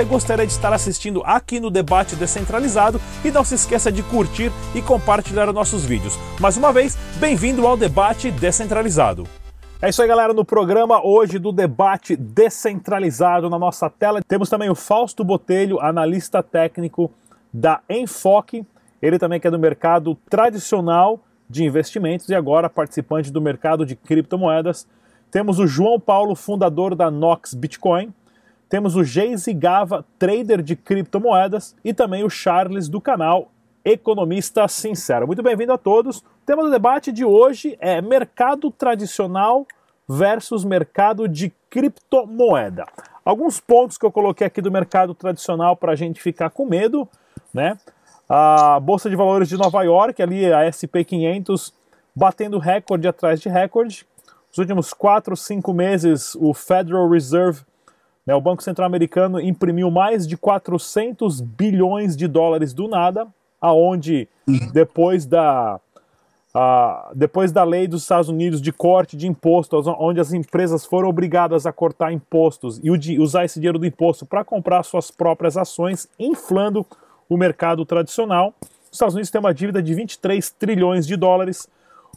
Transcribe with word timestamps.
gostaria 0.00 0.46
de 0.46 0.52
estar 0.52 0.72
assistindo 0.72 1.22
aqui 1.24 1.60
no 1.60 1.70
Debate 1.70 2.16
Descentralizado 2.16 3.00
e 3.22 3.30
não 3.30 3.44
se 3.44 3.54
esqueça 3.54 3.92
de 3.92 4.02
curtir 4.02 4.50
e 4.74 4.80
compartilhar 4.80 5.48
os 5.48 5.54
nossos 5.54 5.84
vídeos. 5.84 6.18
Mais 6.40 6.56
uma 6.56 6.72
vez, 6.72 6.96
bem-vindo 7.20 7.66
ao 7.66 7.76
Debate 7.76 8.30
Descentralizado. 8.30 9.26
É 9.82 9.88
isso 9.90 10.00
aí, 10.00 10.08
galera. 10.08 10.32
No 10.32 10.44
programa 10.44 11.04
hoje 11.04 11.38
do 11.38 11.52
debate 11.52 12.16
descentralizado 12.16 13.50
na 13.50 13.58
nossa 13.58 13.90
tela, 13.90 14.22
temos 14.22 14.48
também 14.48 14.70
o 14.70 14.74
Fausto 14.74 15.22
Botelho, 15.24 15.80
analista 15.80 16.42
técnico 16.42 17.10
da 17.52 17.80
Enfoque. 17.90 18.64
Ele 19.02 19.18
também 19.18 19.40
que 19.40 19.48
é 19.48 19.50
do 19.50 19.58
mercado 19.58 20.16
tradicional 20.30 21.20
de 21.50 21.64
investimentos 21.64 22.28
e 22.28 22.34
agora 22.34 22.70
participante 22.70 23.30
do 23.30 23.40
mercado 23.40 23.84
de 23.84 23.94
criptomoedas. 23.94 24.86
Temos 25.32 25.58
o 25.58 25.66
João 25.66 25.98
Paulo, 25.98 26.34
fundador 26.34 26.94
da 26.94 27.10
Nox 27.10 27.52
Bitcoin. 27.52 28.14
Temos 28.72 28.96
o 28.96 29.04
Geise 29.04 29.52
Gava, 29.52 30.02
trader 30.18 30.62
de 30.62 30.74
criptomoedas, 30.74 31.76
e 31.84 31.92
também 31.92 32.24
o 32.24 32.30
Charles 32.30 32.88
do 32.88 33.02
canal 33.02 33.50
Economista 33.84 34.66
Sincero. 34.66 35.26
Muito 35.26 35.42
bem-vindo 35.42 35.74
a 35.74 35.76
todos. 35.76 36.20
O 36.20 36.46
tema 36.46 36.62
do 36.62 36.70
debate 36.70 37.12
de 37.12 37.22
hoje 37.22 37.76
é 37.78 38.00
mercado 38.00 38.70
tradicional 38.70 39.66
versus 40.08 40.64
mercado 40.64 41.28
de 41.28 41.52
criptomoeda. 41.68 42.86
Alguns 43.22 43.60
pontos 43.60 43.98
que 43.98 44.06
eu 44.06 44.10
coloquei 44.10 44.46
aqui 44.46 44.62
do 44.62 44.72
mercado 44.72 45.14
tradicional 45.14 45.76
para 45.76 45.92
a 45.92 45.94
gente 45.94 46.22
ficar 46.22 46.48
com 46.48 46.64
medo, 46.64 47.06
né? 47.52 47.76
A 48.26 48.80
Bolsa 48.80 49.10
de 49.10 49.16
Valores 49.16 49.50
de 49.50 49.58
Nova 49.58 49.82
York, 49.82 50.22
ali 50.22 50.50
a 50.50 50.64
SP 50.72 51.04
500, 51.04 51.74
batendo 52.16 52.58
recorde 52.58 53.06
atrás 53.06 53.38
de 53.38 53.50
recorde. 53.50 54.06
Nos 54.48 54.56
últimos 54.56 54.94
4, 54.94 55.36
5 55.36 55.74
meses, 55.74 56.34
o 56.36 56.54
Federal 56.54 57.06
Reserve 57.10 57.60
né, 58.26 58.34
o 58.34 58.40
Banco 58.40 58.62
Central 58.62 58.86
Americano 58.86 59.40
imprimiu 59.40 59.90
mais 59.90 60.26
de 60.26 60.36
400 60.36 61.40
bilhões 61.40 62.16
de 62.16 62.28
dólares 62.28 62.72
do 62.72 62.88
nada, 62.88 63.26
aonde 63.60 64.28
depois 64.72 65.26
da 65.26 65.80
depois 67.14 67.50
da 67.50 67.64
lei 67.64 67.88
dos 67.88 68.02
Estados 68.02 68.28
Unidos 68.28 68.60
de 68.60 68.70
corte 68.70 69.16
de 69.16 69.26
impostos, 69.26 69.86
onde 69.86 70.20
as 70.20 70.34
empresas 70.34 70.84
foram 70.84 71.08
obrigadas 71.08 71.64
a 71.64 71.72
cortar 71.72 72.12
impostos 72.12 72.78
e 72.84 73.18
usar 73.18 73.46
esse 73.46 73.58
dinheiro 73.58 73.78
do 73.78 73.86
imposto 73.86 74.26
para 74.26 74.44
comprar 74.44 74.82
suas 74.82 75.10
próprias 75.10 75.56
ações, 75.56 76.06
inflando 76.18 76.86
o 77.26 77.38
mercado 77.38 77.86
tradicional. 77.86 78.52
Os 78.60 78.92
Estados 78.92 79.14
Unidos 79.14 79.30
têm 79.30 79.38
uma 79.38 79.54
dívida 79.54 79.82
de 79.82 79.94
23 79.94 80.50
trilhões 80.50 81.06
de 81.06 81.16
dólares. 81.16 81.66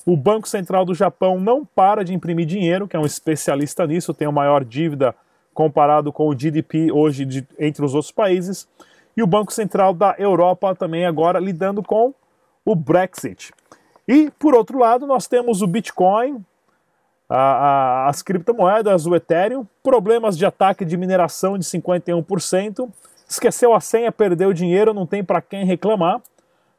O 0.05 0.17
Banco 0.17 0.49
Central 0.49 0.83
do 0.83 0.93
Japão 0.93 1.39
não 1.39 1.63
para 1.63 2.03
de 2.03 2.13
imprimir 2.13 2.45
dinheiro, 2.45 2.89
que 2.89 2.97
é 2.97 2.99
um 2.99 3.05
especialista 3.05 3.87
nisso, 3.87 4.13
tem 4.13 4.27
a 4.27 4.31
maior 4.33 4.65
dívida 4.65 5.15
comparado 5.55 6.11
com 6.11 6.27
o 6.27 6.35
GDP 6.35 6.91
hoje 6.91 7.25
de, 7.25 7.47
entre 7.57 7.83
os 7.83 7.95
outros 7.95 8.11
países, 8.11 8.67
e 9.15 9.23
o 9.23 9.27
Banco 9.27 9.53
Central 9.53 9.93
da 9.93 10.13
Europa 10.19 10.75
também 10.75 11.05
agora 11.05 11.39
lidando 11.39 11.81
com 11.81 12.13
o 12.65 12.75
Brexit. 12.75 13.53
E, 14.05 14.29
por 14.37 14.53
outro 14.53 14.77
lado, 14.77 15.07
nós 15.07 15.25
temos 15.25 15.61
o 15.61 15.67
Bitcoin, 15.67 16.43
a, 17.29 17.37
a, 17.37 18.09
as 18.09 18.21
criptomoedas, 18.21 19.07
o 19.07 19.15
Ethereum, 19.15 19.65
problemas 19.81 20.37
de 20.37 20.45
ataque 20.45 20.83
de 20.83 20.97
mineração 20.97 21.57
de 21.57 21.63
51%, 21.63 22.89
esqueceu 23.27 23.73
a 23.73 23.79
senha, 23.79 24.11
perdeu 24.11 24.51
dinheiro, 24.51 24.93
não 24.93 25.07
tem 25.07 25.23
para 25.23 25.41
quem 25.41 25.65
reclamar, 25.65 26.21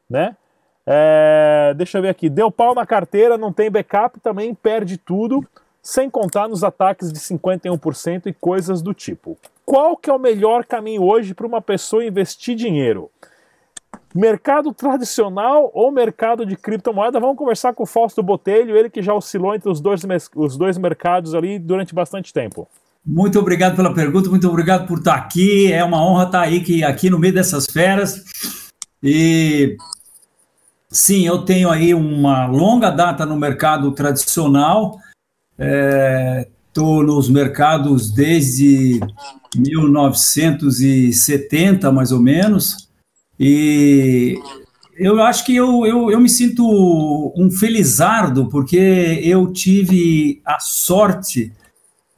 né? 0.08 0.36
É, 0.86 1.74
deixa 1.76 1.98
eu 1.98 2.02
ver 2.02 2.10
aqui, 2.10 2.28
deu 2.28 2.48
pau 2.48 2.74
na 2.74 2.86
carteira, 2.86 3.36
não 3.36 3.52
tem 3.52 3.68
backup, 3.70 4.20
também 4.20 4.54
perde 4.54 4.96
tudo 4.98 5.44
sem 5.86 6.10
contar 6.10 6.48
nos 6.48 6.64
ataques 6.64 7.12
de 7.12 7.20
51% 7.20 8.26
e 8.26 8.32
coisas 8.32 8.82
do 8.82 8.92
tipo. 8.92 9.38
Qual 9.64 9.96
que 9.96 10.10
é 10.10 10.12
o 10.12 10.18
melhor 10.18 10.64
caminho 10.64 11.04
hoje 11.04 11.32
para 11.32 11.46
uma 11.46 11.62
pessoa 11.62 12.04
investir 12.04 12.56
dinheiro? 12.56 13.08
Mercado 14.12 14.74
tradicional 14.74 15.70
ou 15.72 15.92
mercado 15.92 16.44
de 16.44 16.56
criptomoeda? 16.56 17.20
Vamos 17.20 17.36
conversar 17.36 17.72
com 17.72 17.84
o 17.84 17.86
Fausto 17.86 18.20
Botelho, 18.20 18.76
ele 18.76 18.90
que 18.90 19.00
já 19.00 19.14
oscilou 19.14 19.54
entre 19.54 19.70
os 19.70 19.80
dois, 19.80 20.02
os 20.34 20.56
dois 20.56 20.76
mercados 20.76 21.36
ali 21.36 21.56
durante 21.56 21.94
bastante 21.94 22.32
tempo. 22.32 22.66
Muito 23.06 23.38
obrigado 23.38 23.76
pela 23.76 23.94
pergunta, 23.94 24.28
muito 24.28 24.48
obrigado 24.48 24.88
por 24.88 24.98
estar 24.98 25.14
aqui. 25.14 25.72
É 25.72 25.84
uma 25.84 26.04
honra 26.04 26.24
estar 26.24 26.40
aí, 26.40 26.64
que, 26.64 26.82
aqui 26.82 27.08
no 27.08 27.18
meio 27.18 27.32
dessas 27.32 27.64
feras. 27.64 28.24
E 29.00 29.76
sim, 30.90 31.24
eu 31.24 31.44
tenho 31.44 31.70
aí 31.70 31.94
uma 31.94 32.46
longa 32.46 32.90
data 32.90 33.24
no 33.24 33.36
mercado 33.36 33.92
tradicional 33.92 34.98
Estou 35.58 37.02
é, 37.02 37.06
nos 37.06 37.28
mercados 37.28 38.10
desde 38.10 39.00
1970, 39.56 41.90
mais 41.90 42.12
ou 42.12 42.20
menos, 42.20 42.86
e 43.38 44.38
eu 44.98 45.22
acho 45.22 45.44
que 45.44 45.54
eu, 45.54 45.84
eu, 45.84 46.10
eu 46.10 46.20
me 46.20 46.28
sinto 46.28 47.32
um 47.36 47.50
felizardo, 47.50 48.48
porque 48.48 49.20
eu 49.22 49.52
tive 49.52 50.40
a 50.44 50.58
sorte 50.58 51.52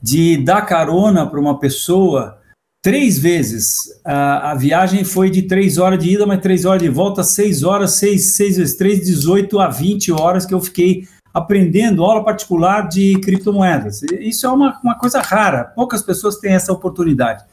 de 0.00 0.36
dar 0.36 0.62
carona 0.62 1.26
para 1.26 1.40
uma 1.40 1.58
pessoa 1.58 2.38
três 2.80 3.18
vezes. 3.18 4.00
A, 4.04 4.52
a, 4.52 4.54
viagem 4.54 5.02
foi 5.02 5.28
de 5.28 5.42
três 5.42 5.76
horas 5.76 6.02
de 6.02 6.14
ida, 6.14 6.24
mas 6.24 6.40
três 6.40 6.64
horas 6.64 6.80
de 6.80 6.88
volta, 6.88 7.24
seis 7.24 7.64
horas, 7.64 7.92
seis, 7.92 8.36
seis 8.36 8.56
vezes 8.56 8.76
três, 8.76 9.00
18 9.00 9.58
a 9.58 9.68
20 9.68 10.12
horas 10.12 10.46
que 10.46 10.54
eu 10.54 10.60
fiquei 10.60 11.08
aprendendo 11.38 12.04
aula 12.04 12.24
particular 12.24 12.88
de 12.88 13.18
criptomoedas. 13.20 14.02
Isso 14.20 14.46
é 14.46 14.50
uma, 14.50 14.78
uma 14.82 14.94
coisa 14.94 15.20
rara, 15.20 15.64
poucas 15.64 16.02
pessoas 16.02 16.36
têm 16.36 16.52
essa 16.52 16.72
oportunidade. 16.72 17.44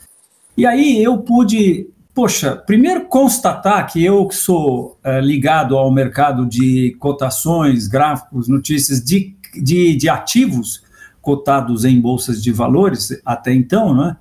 E 0.57 0.66
aí 0.66 1.03
eu 1.03 1.18
pude, 1.18 1.90
poxa, 2.13 2.56
primeiro 2.56 3.06
constatar 3.06 3.91
que 3.91 4.03
eu 4.03 4.28
que 4.28 4.35
sou 4.35 4.97
é, 5.03 5.19
ligado 5.19 5.78
ao 5.78 5.91
mercado 5.91 6.46
de 6.46 6.96
cotações, 7.00 7.88
gráficos, 7.88 8.47
notícias 8.47 9.03
de, 9.03 9.35
de, 9.53 9.96
de 9.96 10.09
ativos 10.09 10.84
cotados 11.22 11.84
em 11.85 12.00
bolsas 12.00 12.41
de 12.41 12.52
valores 12.52 13.19
até 13.25 13.53
então, 13.53 13.96
né? 13.96 14.16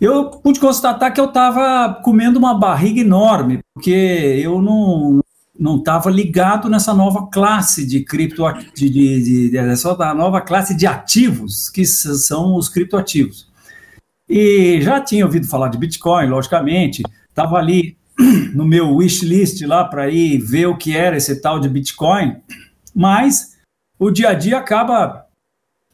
Eu 0.00 0.28
pude 0.30 0.60
constatar 0.60 1.12
que 1.12 1.20
eu 1.20 1.26
estava 1.26 1.94
comendo 2.02 2.38
uma 2.38 2.52
barriga 2.52 3.00
enorme, 3.00 3.60
porque 3.72 3.90
eu 4.42 4.60
não, 4.60 5.20
não 5.64 5.78
estava 5.78 6.10
ligado 6.10 6.68
nessa 6.68 6.92
nova 6.92 7.26
classe 7.28 7.86
de 7.86 8.04
cripto 8.04 8.42
de, 8.74 8.90
de, 8.90 9.22
de, 9.22 9.50
dessa 9.50 9.94
nova 10.12 10.42
classe 10.42 10.76
de 10.76 10.86
ativos 10.86 11.70
que 11.70 11.86
são 11.86 12.54
os 12.54 12.68
criptoativos. 12.68 13.50
E 14.28 14.78
já 14.82 15.00
tinha 15.00 15.24
ouvido 15.24 15.46
falar 15.46 15.68
de 15.68 15.78
Bitcoin, 15.78 16.26
logicamente, 16.26 17.02
estava 17.30 17.56
ali 17.56 17.96
no 18.54 18.66
meu 18.66 18.94
wishlist 18.94 19.62
lá 19.62 19.84
para 19.84 20.10
ir 20.10 20.36
ver 20.36 20.66
o 20.66 20.76
que 20.76 20.94
era 20.94 21.16
esse 21.16 21.40
tal 21.40 21.58
de 21.58 21.70
Bitcoin, 21.70 22.36
mas 22.94 23.56
o 23.98 24.10
dia 24.10 24.28
a 24.28 24.34
dia 24.34 24.58
acaba 24.58 25.24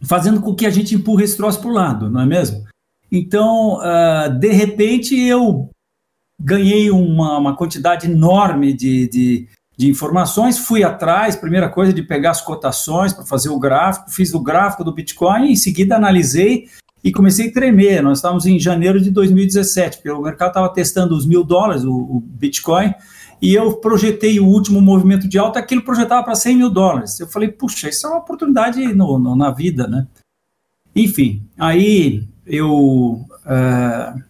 fazendo 0.03 0.41
com 0.41 0.53
que 0.53 0.67
a 0.67 0.71
gente 0.71 0.97
empurre 0.97 1.23
esse 1.23 1.37
troço 1.37 1.61
para 1.61 1.71
o 1.71 1.75
lado, 1.75 2.11
não 2.11 2.23
é 2.23 2.27
mesmo? 2.27 2.65
Então, 3.13 3.79
uh, 3.79 4.37
de 4.37 4.51
repente, 4.51 5.17
eu 5.17 5.71
ganhei 6.41 6.91
uma, 6.91 7.39
uma 7.39 7.55
quantidade 7.55 8.11
enorme 8.11 8.73
de, 8.73 9.09
de, 9.09 9.49
de, 9.81 9.89
informações, 9.89 10.59
fui 10.59 10.85
atrás, 10.85 11.35
primeira 11.37 11.67
coisa 11.67 11.91
de 11.91 12.03
pegar 12.03 12.33
as 12.33 12.43
cotações 12.43 13.15
para 13.15 13.25
fazer 13.25 13.49
o 13.49 13.59
gráfico, 13.59 14.11
fiz 14.11 14.35
o 14.35 14.41
gráfico 14.41 14.85
do 14.85 14.93
Bitcoin, 14.93 15.51
em 15.51 15.57
seguida 15.57 15.97
analisei 15.97 16.67
e 17.03 17.11
comecei 17.11 17.49
a 17.49 17.53
tremer. 17.53 18.03
Nós 18.03 18.19
estávamos 18.19 18.45
em 18.45 18.59
janeiro 18.59 19.01
de 19.01 19.11
2017, 19.11 19.97
porque 19.97 20.11
o 20.11 20.21
mercado 20.21 20.49
estava 20.49 20.69
testando 20.69 21.17
os 21.17 21.27
mil 21.27 21.43
dólares, 21.43 21.83
o, 21.83 21.93
o, 21.93 22.21
Bitcoin, 22.21 22.93
e 23.41 23.55
eu 23.55 23.73
projetei 23.77 24.39
o 24.39 24.47
último 24.47 24.83
movimento 24.83 25.27
de 25.27 25.39
alta, 25.39 25.59
aquilo 25.59 25.83
projetava 25.83 26.23
para 26.25 26.35
100 26.35 26.57
mil 26.57 26.69
dólares. 26.69 27.19
Eu 27.19 27.27
falei, 27.27 27.49
puxa, 27.49 27.89
isso 27.89 28.07
é 28.07 28.11
uma 28.11 28.19
oportunidade 28.19 28.87
no, 28.93 29.19
no, 29.19 29.35
na 29.35 29.51
vida, 29.51 29.87
né? 29.87 30.07
Enfim, 30.95 31.43
aí 31.57 32.29
eu 32.45 32.71
uh, 32.75 34.23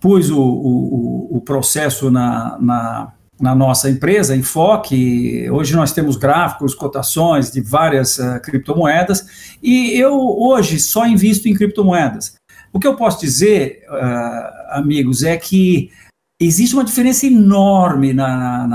pus 0.00 0.30
o, 0.30 0.40
o, 0.40 1.36
o 1.36 1.40
processo 1.42 2.10
na, 2.10 2.56
na, 2.58 3.12
na, 3.40 3.54
nossa 3.54 3.90
empresa, 3.90 4.36
Enfoque. 4.36 5.48
Hoje 5.50 5.74
nós 5.74 5.92
temos 5.92 6.16
gráficos, 6.16 6.74
cotações 6.74 7.50
de 7.50 7.60
várias 7.60 8.18
uh, 8.18 8.40
criptomoedas 8.42 9.56
e 9.62 9.98
eu 9.98 10.14
hoje 10.14 10.78
só 10.78 11.06
invisto 11.06 11.48
em 11.48 11.54
criptomoedas. 11.54 12.34
O 12.72 12.78
que 12.78 12.86
eu 12.86 12.94
posso 12.94 13.20
dizer, 13.20 13.82
uh, 13.88 14.78
amigos, 14.78 15.22
é 15.22 15.36
que 15.36 15.90
existe 16.40 16.74
uma 16.74 16.84
diferença 16.84 17.26
enorme 17.26 18.12
na, 18.12 18.68
na, 18.68 18.74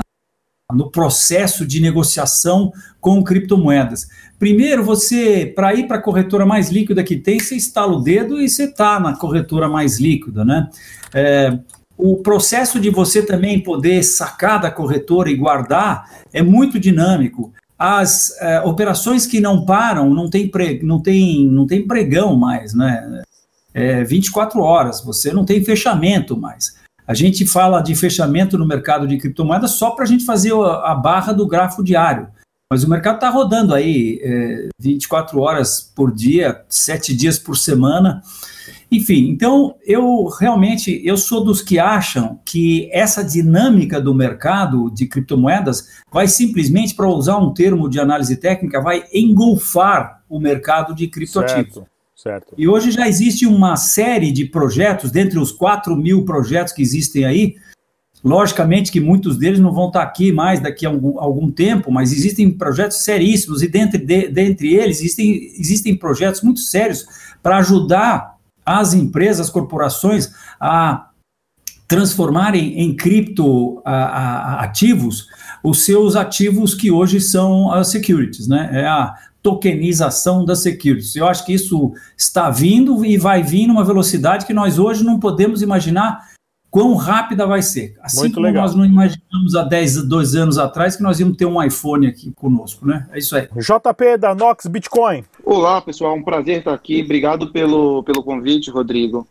no 0.72 0.90
processo 0.90 1.66
de 1.66 1.80
negociação 1.80 2.72
com 3.00 3.22
criptomoedas. 3.22 4.08
Primeiro, 4.38 4.84
você, 4.84 5.46
para 5.56 5.74
ir 5.74 5.86
para 5.86 5.96
a 5.96 6.02
corretora 6.02 6.44
mais 6.44 6.70
líquida 6.70 7.02
que 7.02 7.16
tem, 7.16 7.40
você 7.40 7.56
instala 7.56 7.96
o 7.96 8.02
dedo 8.02 8.40
e 8.40 8.48
você 8.48 8.64
está 8.64 9.00
na 9.00 9.16
corretora 9.16 9.68
mais 9.68 9.98
líquida, 9.98 10.44
né? 10.44 10.68
É, 11.14 11.58
o 11.96 12.16
processo 12.18 12.78
de 12.78 12.90
você 12.90 13.22
também 13.22 13.60
poder 13.60 14.02
sacar 14.02 14.60
da 14.60 14.70
corretora 14.70 15.30
e 15.30 15.36
guardar 15.36 16.10
é 16.32 16.42
muito 16.42 16.78
dinâmico. 16.78 17.52
As 17.78 18.36
é, 18.40 18.60
operações 18.60 19.26
que 19.26 19.40
não 19.40 19.64
param, 19.64 20.12
não 20.12 20.28
tem, 20.28 20.48
pre, 20.48 20.82
não 20.82 21.00
tem, 21.00 21.46
não 21.46 21.66
tem 21.66 21.86
pregão 21.86 22.36
mais, 22.36 22.74
né? 22.74 23.22
É 23.72 24.02
24 24.04 24.60
horas, 24.60 25.02
você 25.04 25.32
não 25.32 25.44
tem 25.44 25.62
fechamento 25.62 26.36
mais. 26.36 26.76
A 27.06 27.14
gente 27.14 27.46
fala 27.46 27.80
de 27.80 27.94
fechamento 27.94 28.58
no 28.58 28.66
mercado 28.66 29.06
de 29.06 29.16
criptomoedas 29.18 29.72
só 29.72 29.90
para 29.90 30.04
a 30.04 30.08
gente 30.08 30.24
fazer 30.24 30.52
a 30.54 30.94
barra 30.94 31.32
do 31.32 31.46
grafo 31.46 31.84
diário. 31.84 32.28
Mas 32.70 32.82
o 32.82 32.90
mercado 32.90 33.16
está 33.16 33.30
rodando 33.30 33.72
aí 33.72 34.18
é, 34.22 34.68
24 34.78 35.38
horas 35.40 35.80
por 35.94 36.12
dia, 36.12 36.64
7 36.68 37.14
dias 37.14 37.38
por 37.38 37.56
semana. 37.56 38.20
Enfim, 38.90 39.28
então 39.30 39.76
eu 39.84 40.26
realmente 40.26 41.00
eu 41.04 41.16
sou 41.16 41.44
dos 41.44 41.62
que 41.62 41.78
acham 41.78 42.40
que 42.44 42.88
essa 42.92 43.22
dinâmica 43.22 44.00
do 44.00 44.14
mercado 44.14 44.90
de 44.90 45.06
criptomoedas 45.06 45.88
vai 46.12 46.26
simplesmente, 46.26 46.94
para 46.94 47.08
usar 47.08 47.38
um 47.38 47.54
termo 47.54 47.88
de 47.88 48.00
análise 48.00 48.36
técnica, 48.36 48.80
vai 48.80 49.04
engolfar 49.12 50.22
o 50.28 50.40
mercado 50.40 50.94
de 50.94 51.06
criptoativos. 51.06 51.84
Certo. 52.16 52.54
E 52.56 52.66
hoje 52.66 52.90
já 52.90 53.06
existe 53.06 53.46
uma 53.46 53.76
série 53.76 54.32
de 54.32 54.44
projetos, 54.46 55.10
dentre 55.10 55.38
os 55.38 55.52
4 55.52 55.94
mil 55.94 56.24
projetos 56.24 56.72
que 56.72 56.82
existem 56.82 57.24
aí, 57.24 57.56
Logicamente 58.26 58.90
que 58.90 58.98
muitos 58.98 59.38
deles 59.38 59.60
não 59.60 59.72
vão 59.72 59.86
estar 59.86 60.02
aqui 60.02 60.32
mais 60.32 60.58
daqui 60.58 60.84
a 60.84 60.88
algum, 60.88 61.20
algum 61.20 61.48
tempo, 61.48 61.92
mas 61.92 62.12
existem 62.12 62.50
projetos 62.50 63.04
seríssimos 63.04 63.62
e 63.62 63.68
dentre, 63.68 64.04
de, 64.04 64.28
dentre 64.28 64.74
eles 64.74 64.98
existem, 64.98 65.52
existem 65.56 65.96
projetos 65.96 66.42
muito 66.42 66.58
sérios 66.58 67.06
para 67.40 67.58
ajudar 67.58 68.34
as 68.64 68.94
empresas, 68.94 69.46
as 69.46 69.52
corporações 69.52 70.32
a 70.58 71.10
transformarem 71.86 72.80
em 72.80 72.96
cripto 72.96 73.80
ativos 73.84 75.28
os 75.62 75.84
seus 75.84 76.16
ativos 76.16 76.74
que 76.74 76.90
hoje 76.90 77.20
são 77.20 77.70
as 77.70 77.88
securities, 77.88 78.48
né? 78.48 78.70
É 78.72 78.86
a 78.86 79.14
tokenização 79.40 80.44
das 80.44 80.64
securities. 80.64 81.14
Eu 81.14 81.28
acho 81.28 81.46
que 81.46 81.52
isso 81.52 81.92
está 82.18 82.50
vindo 82.50 83.04
e 83.04 83.16
vai 83.16 83.40
vir 83.40 83.68
numa 83.68 83.84
velocidade 83.84 84.46
que 84.46 84.52
nós 84.52 84.80
hoje 84.80 85.04
não 85.04 85.20
podemos 85.20 85.62
imaginar 85.62 86.35
quão 86.76 86.92
rápida 86.92 87.46
vai 87.46 87.62
ser. 87.62 87.96
Assim 88.02 88.18
Muito 88.18 88.34
como 88.34 88.46
legal. 88.46 88.64
nós 88.64 88.74
não 88.74 88.84
imaginamos 88.84 89.56
há 89.56 89.62
10, 89.62 90.06
2 90.06 90.34
anos 90.34 90.58
atrás 90.58 90.94
que 90.94 91.02
nós 91.02 91.18
íamos 91.18 91.38
ter 91.38 91.46
um 91.46 91.62
iPhone 91.62 92.06
aqui 92.06 92.30
conosco, 92.32 92.86
né? 92.86 93.08
É 93.12 93.18
isso 93.18 93.34
aí. 93.34 93.48
JP 93.56 94.18
da 94.18 94.34
Nox 94.34 94.66
Bitcoin. 94.66 95.24
Olá, 95.42 95.80
pessoal, 95.80 96.14
um 96.14 96.22
prazer 96.22 96.58
estar 96.58 96.74
aqui. 96.74 97.02
Obrigado 97.02 97.50
pelo, 97.50 98.02
pelo 98.02 98.22
convite, 98.22 98.70
Rodrigo. 98.70 99.26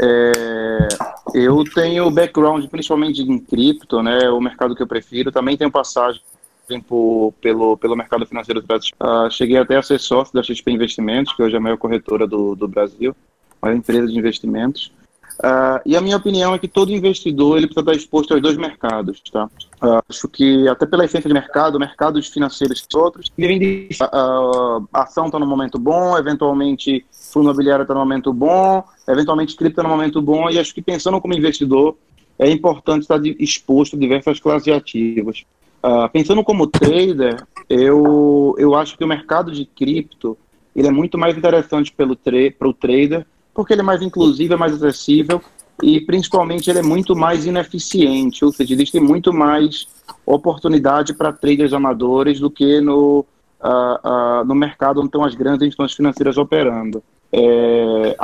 É, 0.00 0.88
eu 1.32 1.62
tenho 1.62 2.10
background 2.10 2.66
principalmente 2.66 3.22
em 3.22 3.38
cripto, 3.38 4.02
né? 4.02 4.28
O 4.30 4.40
mercado 4.40 4.74
que 4.74 4.82
eu 4.82 4.88
prefiro. 4.88 5.30
Também 5.30 5.56
tenho 5.56 5.70
passagem 5.70 6.20
por, 6.88 7.32
pelo, 7.40 7.76
pelo 7.76 7.94
mercado 7.94 8.26
financeiro 8.26 8.60
tradicional. 8.60 9.28
Uh, 9.28 9.30
cheguei 9.30 9.58
até 9.58 9.76
a 9.76 9.82
ser 9.82 10.00
sócio 10.00 10.34
da 10.34 10.42
XP 10.42 10.72
Investimentos, 10.72 11.34
que 11.34 11.42
hoje 11.44 11.54
é 11.54 11.58
a 11.58 11.62
maior 11.62 11.78
corretora 11.78 12.26
do, 12.26 12.56
do 12.56 12.66
Brasil, 12.66 13.14
maior 13.62 13.76
empresa 13.76 14.08
de 14.08 14.18
investimentos. 14.18 14.90
Uh, 15.40 15.82
e 15.84 15.96
a 15.96 16.00
minha 16.00 16.16
opinião 16.16 16.54
é 16.54 16.58
que 16.58 16.68
todo 16.68 16.92
investidor 16.92 17.56
ele 17.56 17.66
precisa 17.66 17.80
estar 17.80 17.92
exposto 17.92 18.32
aos 18.32 18.40
dois 18.40 18.56
mercados, 18.56 19.20
tá? 19.32 19.46
Uh, 19.82 20.00
acho 20.08 20.28
que 20.28 20.68
até 20.68 20.86
pela 20.86 21.04
essência 21.04 21.26
de 21.26 21.34
mercado, 21.34 21.78
mercados 21.78 22.28
financeiros 22.28 22.86
e 22.88 22.96
outros, 22.96 23.32
vivem 23.36 23.88
uh, 24.00 24.86
a 24.92 25.02
ação 25.02 25.26
está 25.26 25.38
no 25.38 25.46
momento 25.46 25.76
bom, 25.76 26.16
eventualmente 26.16 27.04
fundo 27.10 27.46
imobiliário 27.46 27.82
está 27.82 27.94
no 27.94 28.00
momento 28.00 28.32
bom, 28.32 28.84
eventualmente 29.08 29.56
cripto 29.56 29.80
está 29.80 29.82
no 29.82 29.88
momento 29.88 30.22
bom, 30.22 30.48
e 30.48 30.58
acho 30.58 30.72
que 30.72 30.80
pensando 30.80 31.20
como 31.20 31.34
investidor 31.34 31.96
é 32.38 32.48
importante 32.48 33.02
estar 33.02 33.20
exposto 33.24 33.96
a 33.96 33.98
diversas 33.98 34.38
classes 34.38 34.64
de 34.64 34.72
ativos. 34.72 35.44
Pensando 36.12 36.42
como 36.42 36.66
trader, 36.66 37.44
eu, 37.68 38.56
eu 38.58 38.74
acho 38.74 38.96
que 38.96 39.04
o 39.04 39.06
mercado 39.06 39.52
de 39.52 39.66
cripto 39.66 40.36
ele 40.74 40.88
é 40.88 40.90
muito 40.90 41.18
mais 41.18 41.36
interessante 41.36 41.92
pelo 41.92 42.16
para 42.16 42.68
o 42.68 42.72
trader 42.72 43.26
porque 43.54 43.72
ele 43.72 43.80
é 43.80 43.84
mais 43.84 44.02
inclusivo, 44.02 44.54
é 44.54 44.56
mais 44.56 44.74
acessível 44.74 45.40
e 45.82 46.00
principalmente 46.00 46.68
ele 46.68 46.80
é 46.80 46.82
muito 46.82 47.16
mais 47.16 47.46
ineficiente, 47.46 48.44
ou 48.44 48.52
seja, 48.52 48.74
existe 48.74 49.00
muito 49.00 49.32
mais 49.32 49.86
oportunidade 50.26 51.14
para 51.14 51.32
traders 51.32 51.72
amadores 51.72 52.40
do 52.40 52.50
que 52.50 52.80
no, 52.80 53.24
uh, 53.60 54.42
uh, 54.42 54.44
no 54.44 54.54
mercado 54.54 54.98
onde 54.98 55.08
estão 55.08 55.24
as 55.24 55.34
grandes 55.34 55.66
instituições 55.66 55.94
financeiras 55.94 56.36
operando. 56.36 57.02
É, 57.32 58.16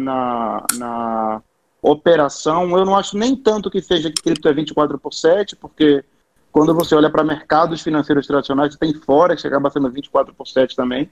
na, 0.00 0.64
na 0.78 1.42
operação, 1.82 2.76
eu 2.76 2.84
não 2.84 2.96
acho 2.96 3.16
nem 3.16 3.36
tanto 3.36 3.70
que 3.70 3.82
seja 3.82 4.10
que 4.10 4.22
cripto 4.22 4.48
é 4.48 4.52
24 4.52 4.98
por 4.98 5.12
7, 5.12 5.54
porque 5.56 6.02
quando 6.50 6.74
você 6.74 6.94
olha 6.94 7.10
para 7.10 7.22
mercados 7.22 7.82
financeiros 7.82 8.26
tradicionais, 8.26 8.74
tem 8.76 8.94
fora 8.94 9.36
que 9.36 9.46
acaba 9.46 9.70
sendo 9.70 9.90
24 9.90 10.34
por 10.34 10.48
7 10.48 10.74
também. 10.74 11.10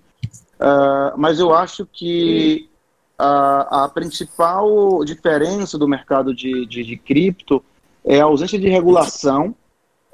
Uh, 0.58 1.12
mas 1.16 1.38
eu 1.38 1.54
acho 1.54 1.86
que 1.86 2.68
a, 3.18 3.84
a 3.84 3.88
principal 3.88 5.04
diferença 5.04 5.78
do 5.78 5.88
mercado 5.88 6.34
de, 6.34 6.66
de, 6.66 6.84
de, 6.84 6.96
cripto 6.96 7.62
é 8.04 8.20
a 8.20 8.24
ausência 8.24 8.58
de 8.58 8.68
regulação, 8.68 9.54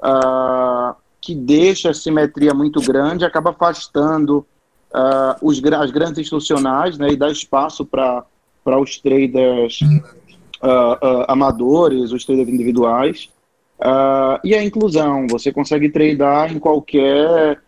uh, 0.01 0.95
que 1.19 1.35
deixa 1.35 1.89
a 1.89 1.93
simetria 1.93 2.53
muito 2.53 2.81
grande, 2.81 3.25
acaba 3.25 3.51
afastando 3.51 4.45
uh, 4.93 5.35
os, 5.41 5.61
as 5.63 5.91
grandes 5.91 6.19
institucionais 6.19 6.97
né, 6.97 7.09
e 7.09 7.15
dá 7.15 7.29
espaço 7.29 7.85
para 7.85 8.25
os 8.79 8.97
traders 8.97 9.79
uh, 9.81 11.25
amadores, 11.27 12.11
os 12.11 12.25
traders 12.25 12.49
individuais. 12.49 13.29
e 14.43 14.55
a 14.55 14.63
inclusão, 14.63 15.27
você 15.27 15.51
consegue 15.51 15.89
tradar 15.89 16.51
em 16.51 16.57
qualquer, 16.57 17.61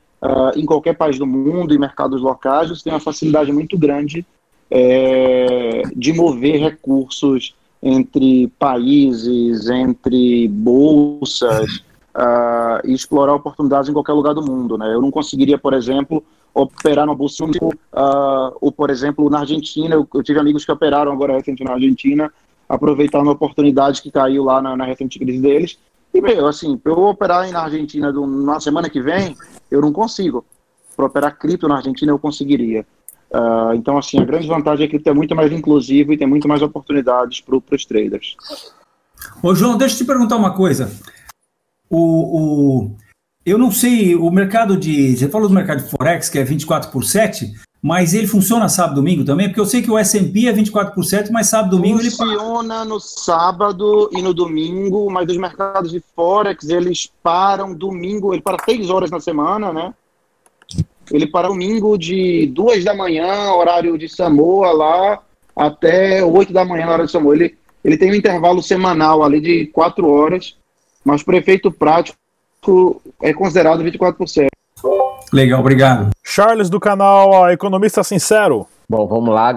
em 0.55 0.65
qualquer 0.65 0.95
país 0.95 1.19
do 1.19 1.27
mundo, 1.27 1.73
em 1.73 1.77
mercados 1.77 2.21
locais, 2.21 2.69
você 2.69 2.85
tem 2.85 2.93
uma 2.93 3.01
facilidade 3.01 3.51
muito 3.51 3.77
grande 3.77 4.25
é, 4.69 5.83
de 5.95 6.13
mover 6.13 6.59
recursos 6.59 7.55
entre 7.81 8.47
países, 8.57 9.69
entre 9.69 10.47
bolsas 10.47 11.83
uh, 12.15 12.81
e 12.83 12.93
explorar 12.93 13.35
oportunidades 13.35 13.89
em 13.89 13.93
qualquer 13.93 14.13
lugar 14.13 14.33
do 14.33 14.43
mundo. 14.43 14.77
Né? 14.77 14.93
Eu 14.93 15.01
não 15.01 15.11
conseguiria, 15.11 15.57
por 15.57 15.73
exemplo, 15.73 16.23
operar 16.53 17.05
no 17.05 17.15
bolsa 17.15 17.43
uh, 17.43 18.57
ou, 18.59 18.71
por 18.71 18.89
exemplo, 18.89 19.29
na 19.29 19.41
Argentina. 19.41 19.93
Eu, 19.93 20.07
eu, 20.13 20.23
tive 20.23 20.39
amigos 20.39 20.65
que 20.65 20.71
operaram 20.71 21.11
agora 21.11 21.33
recente 21.33 21.63
na 21.63 21.73
Argentina, 21.73 22.31
aproveitando 22.67 23.29
a 23.29 23.33
oportunidade 23.33 24.01
que 24.01 24.09
caiu 24.09 24.45
lá 24.45 24.61
na, 24.61 24.75
na 24.75 24.85
recente 24.85 25.19
crise 25.19 25.39
deles. 25.39 25.77
E, 26.13 26.21
meu, 26.21 26.47
assim, 26.47 26.77
para 26.77 26.93
eu 26.93 27.03
operar 27.03 27.51
na 27.51 27.63
Argentina 27.63 28.11
do, 28.11 28.25
na 28.25 28.59
semana 28.59 28.89
que 28.89 29.01
vem, 29.01 29.35
eu 29.69 29.81
não 29.81 29.91
consigo. 29.91 30.45
Para 30.95 31.05
operar 31.05 31.37
cripto 31.37 31.67
na 31.67 31.75
Argentina, 31.75 32.11
eu 32.11 32.17
conseguiria. 32.17 32.85
Uh, 33.31 33.73
então, 33.73 33.97
assim, 33.97 34.19
a 34.19 34.25
grande 34.25 34.47
vantagem 34.47 34.85
é 34.85 34.87
que 34.87 35.09
é 35.09 35.13
muito 35.13 35.35
mais 35.35 35.51
inclusivo 35.51 36.13
e 36.13 36.17
tem 36.17 36.27
muito 36.27 36.47
mais 36.47 36.61
oportunidades 36.61 37.41
para 37.41 37.57
os 37.75 37.85
traders. 37.85 38.35
Ô, 39.41 39.53
João, 39.53 39.77
deixa 39.77 39.95
eu 39.95 39.97
te 39.99 40.05
perguntar 40.05 40.35
uma 40.35 40.53
coisa. 40.53 40.91
O, 41.89 41.99
o, 41.99 42.95
eu 43.45 43.57
não 43.57 43.71
sei, 43.71 44.15
o 44.15 44.29
mercado 44.31 44.77
de. 44.77 45.15
Você 45.15 45.29
falou 45.29 45.47
do 45.47 45.53
mercado 45.53 45.83
de 45.83 45.89
Forex, 45.89 46.29
que 46.29 46.39
é 46.39 46.43
24 46.43 46.91
por 46.91 47.03
7, 47.03 47.53
mas 47.81 48.13
ele 48.13 48.25
funciona 48.25 48.67
sábado 48.67 48.93
e 48.93 48.95
domingo 48.95 49.23
também? 49.23 49.47
Porque 49.47 49.59
eu 49.59 49.65
sei 49.65 49.81
que 49.81 49.91
o 49.91 49.97
SP 50.01 50.47
é 50.47 50.51
24 50.51 50.95
por 50.95 51.03
7, 51.03 51.31
mas 51.31 51.47
sábado 51.47 51.75
e 51.75 51.77
domingo 51.77 51.99
funciona 51.99 52.31
ele. 52.31 52.39
Funciona 52.39 52.85
no 52.85 52.99
sábado 52.99 54.09
e 54.13 54.21
no 54.21 54.33
domingo, 54.33 55.09
mas 55.11 55.29
os 55.29 55.37
mercados 55.37 55.91
de 55.91 56.03
Forex 56.15 56.67
eles 56.69 57.11
param 57.21 57.75
domingo, 57.75 58.33
ele 58.33 58.41
para 58.41 58.57
6 58.63 58.89
horas 58.89 59.11
na 59.11 59.19
semana, 59.19 59.71
né? 59.71 59.93
Ele 61.11 61.27
para 61.27 61.47
domingo 61.47 61.97
de 61.97 62.47
duas 62.47 62.83
da 62.83 62.93
manhã, 62.93 63.51
horário 63.53 63.97
de 63.97 64.09
Samoa 64.09 64.71
lá, 64.71 65.19
até 65.55 66.23
oito 66.23 66.51
da 66.51 66.65
manhã, 66.65 66.87
hora 66.87 67.05
de 67.05 67.11
Samoa. 67.11 67.35
Ele, 67.35 67.55
ele 67.83 67.97
tem 67.97 68.11
um 68.11 68.15
intervalo 68.15 68.61
semanal 68.61 69.23
ali 69.23 69.39
de 69.39 69.67
quatro 69.67 70.09
horas, 70.09 70.55
mas 71.03 71.23
prefeito 71.23 71.71
prático 71.71 72.17
é 73.21 73.33
considerado 73.33 73.83
24%. 73.83 74.47
Legal, 75.31 75.59
obrigado. 75.59 76.09
Charles 76.23 76.69
do 76.69 76.79
canal 76.79 77.49
Economista 77.51 78.03
Sincero. 78.03 78.67
Bom, 78.89 79.07
vamos 79.07 79.33
lá, 79.33 79.51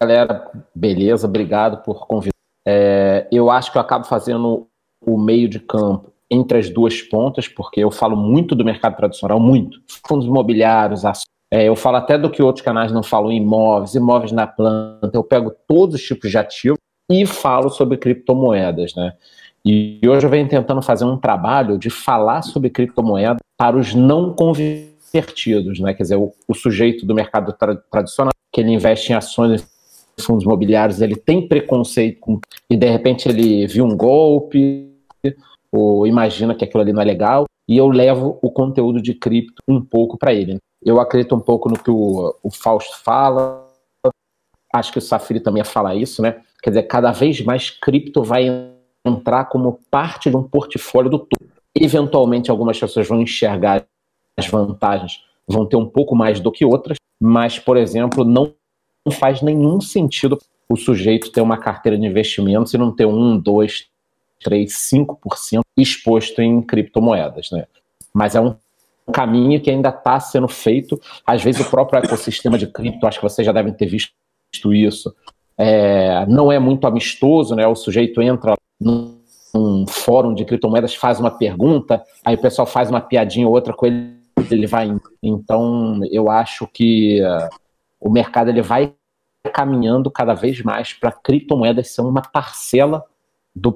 galera. 0.00 0.50
Beleza, 0.74 1.26
obrigado 1.26 1.82
por 1.82 2.06
convidar. 2.06 2.32
É, 2.66 3.26
eu 3.32 3.50
acho 3.50 3.72
que 3.72 3.78
eu 3.78 3.82
acabo 3.82 4.04
fazendo 4.04 4.66
o 5.04 5.18
meio 5.18 5.48
de 5.48 5.58
campo 5.58 6.11
entre 6.32 6.58
as 6.58 6.70
duas 6.70 7.02
pontas, 7.02 7.46
porque 7.46 7.80
eu 7.80 7.90
falo 7.90 8.16
muito 8.16 8.54
do 8.54 8.64
mercado 8.64 8.96
tradicional, 8.96 9.38
muito. 9.38 9.78
Fundos 10.08 10.26
imobiliários, 10.26 11.04
ações, 11.04 11.26
É, 11.54 11.68
eu 11.68 11.76
falo 11.76 11.98
até 11.98 12.16
do 12.16 12.30
que 12.30 12.42
outros 12.42 12.64
canais 12.64 12.90
não 12.90 13.02
falam, 13.02 13.30
imóveis, 13.30 13.94
imóveis 13.94 14.32
na 14.32 14.46
planta. 14.46 15.10
Eu 15.12 15.22
pego 15.22 15.52
todos 15.68 15.96
os 15.96 16.02
tipos 16.02 16.30
de 16.30 16.38
ativos 16.38 16.78
e 17.10 17.26
falo 17.26 17.68
sobre 17.68 17.98
criptomoedas, 17.98 18.94
né? 18.94 19.12
E 19.62 20.00
hoje 20.02 20.24
eu 20.24 20.30
venho 20.30 20.48
tentando 20.48 20.80
fazer 20.80 21.04
um 21.04 21.18
trabalho 21.18 21.76
de 21.78 21.90
falar 21.90 22.40
sobre 22.40 22.70
criptomoeda 22.70 23.36
para 23.58 23.76
os 23.76 23.94
não 23.94 24.32
convertidos, 24.32 25.78
né? 25.78 25.92
Quer 25.92 26.04
dizer, 26.04 26.16
o, 26.16 26.32
o 26.48 26.54
sujeito 26.54 27.04
do 27.04 27.14
mercado 27.14 27.52
tra 27.52 27.76
tradicional, 27.76 28.32
que 28.50 28.60
ele 28.62 28.72
investe 28.72 29.12
em 29.12 29.14
ações 29.14 29.70
fundos 30.20 30.44
imobiliários, 30.44 31.02
ele 31.02 31.16
tem 31.16 31.46
preconceito 31.46 32.18
com, 32.18 32.40
e 32.70 32.76
de 32.76 32.88
repente 32.88 33.28
ele 33.28 33.66
viu 33.66 33.84
um 33.84 33.94
golpe 33.94 34.90
ou 35.72 36.06
imagina 36.06 36.54
que 36.54 36.64
aquilo 36.64 36.82
ali 36.82 36.92
não 36.92 37.00
é 37.00 37.04
legal 37.04 37.46
e 37.68 37.76
eu 37.76 37.88
levo 37.88 38.38
o 38.42 38.50
conteúdo 38.50 39.00
de 39.00 39.14
cripto 39.14 39.62
um 39.66 39.80
pouco 39.80 40.18
para 40.18 40.34
ele. 40.34 40.58
Eu 40.84 41.00
acredito 41.00 41.34
um 41.34 41.40
pouco 41.40 41.68
no 41.68 41.78
que 41.78 41.90
o, 41.90 42.36
o 42.42 42.50
Fausto 42.50 42.98
fala, 43.02 43.66
acho 44.74 44.92
que 44.92 44.98
o 44.98 45.02
Safiri 45.02 45.40
também 45.40 45.60
ia 45.60 45.64
falar 45.64 45.94
isso, 45.94 46.20
né? 46.20 46.42
Quer 46.62 46.70
dizer, 46.70 46.82
cada 46.84 47.12
vez 47.12 47.40
mais 47.40 47.70
cripto 47.70 48.22
vai 48.22 48.72
entrar 49.04 49.46
como 49.46 49.80
parte 49.90 50.30
de 50.30 50.36
um 50.36 50.42
portfólio 50.42 51.10
do 51.10 51.18
todo. 51.18 51.50
Eventualmente, 51.74 52.50
algumas 52.50 52.78
pessoas 52.78 53.08
vão 53.08 53.22
enxergar 53.22 53.86
as 54.38 54.46
vantagens, 54.46 55.24
vão 55.46 55.66
ter 55.66 55.76
um 55.76 55.88
pouco 55.88 56.14
mais 56.14 56.40
do 56.40 56.52
que 56.52 56.64
outras, 56.64 56.98
mas, 57.20 57.58
por 57.58 57.76
exemplo, 57.76 58.24
não 58.24 58.54
faz 59.10 59.42
nenhum 59.42 59.80
sentido 59.80 60.38
o 60.68 60.76
sujeito 60.76 61.30
ter 61.30 61.40
uma 61.40 61.58
carteira 61.58 61.98
de 61.98 62.06
investimentos 62.06 62.72
e 62.72 62.78
não 62.78 62.94
ter 62.94 63.06
um, 63.06 63.38
dois, 63.38 63.86
três, 64.42 64.76
cinco 64.76 65.16
por 65.16 65.38
cento 65.38 65.64
exposto 65.76 66.42
em 66.42 66.60
criptomoedas, 66.60 67.50
né? 67.50 67.66
Mas 68.12 68.34
é 68.34 68.40
um 68.40 68.54
caminho 69.12 69.60
que 69.60 69.70
ainda 69.70 69.88
está 69.88 70.18
sendo 70.20 70.48
feito. 70.48 71.00
Às 71.26 71.42
vezes 71.42 71.66
o 71.66 71.70
próprio 71.70 71.98
ecossistema 71.98 72.58
de 72.58 72.66
cripto, 72.66 73.06
acho 73.06 73.18
que 73.18 73.24
vocês 73.24 73.46
já 73.46 73.52
devem 73.52 73.72
ter 73.72 73.86
visto 73.86 74.12
isso, 74.72 75.14
é, 75.56 76.26
não 76.26 76.50
é 76.50 76.58
muito 76.58 76.86
amistoso, 76.86 77.54
né? 77.54 77.66
O 77.66 77.74
sujeito 77.74 78.20
entra 78.20 78.54
num, 78.80 79.18
num 79.54 79.86
fórum 79.86 80.34
de 80.34 80.44
criptomoedas, 80.44 80.94
faz 80.94 81.20
uma 81.20 81.30
pergunta, 81.30 82.02
aí 82.24 82.34
o 82.34 82.40
pessoal 82.40 82.66
faz 82.66 82.90
uma 82.90 83.00
piadinha 83.00 83.46
ou 83.46 83.54
outra 83.54 83.72
com 83.72 83.86
ele, 83.86 84.16
ele 84.50 84.66
vai. 84.66 84.90
Então, 85.22 86.00
eu 86.10 86.30
acho 86.30 86.66
que 86.66 87.22
uh, 87.22 87.48
o 88.00 88.10
mercado 88.10 88.50
ele 88.50 88.62
vai 88.62 88.92
caminhando 89.52 90.10
cada 90.10 90.34
vez 90.34 90.62
mais 90.62 90.92
para 90.92 91.12
criptomoedas 91.12 91.88
ser 91.88 92.00
uma 92.02 92.22
parcela 92.22 93.04
do 93.54 93.72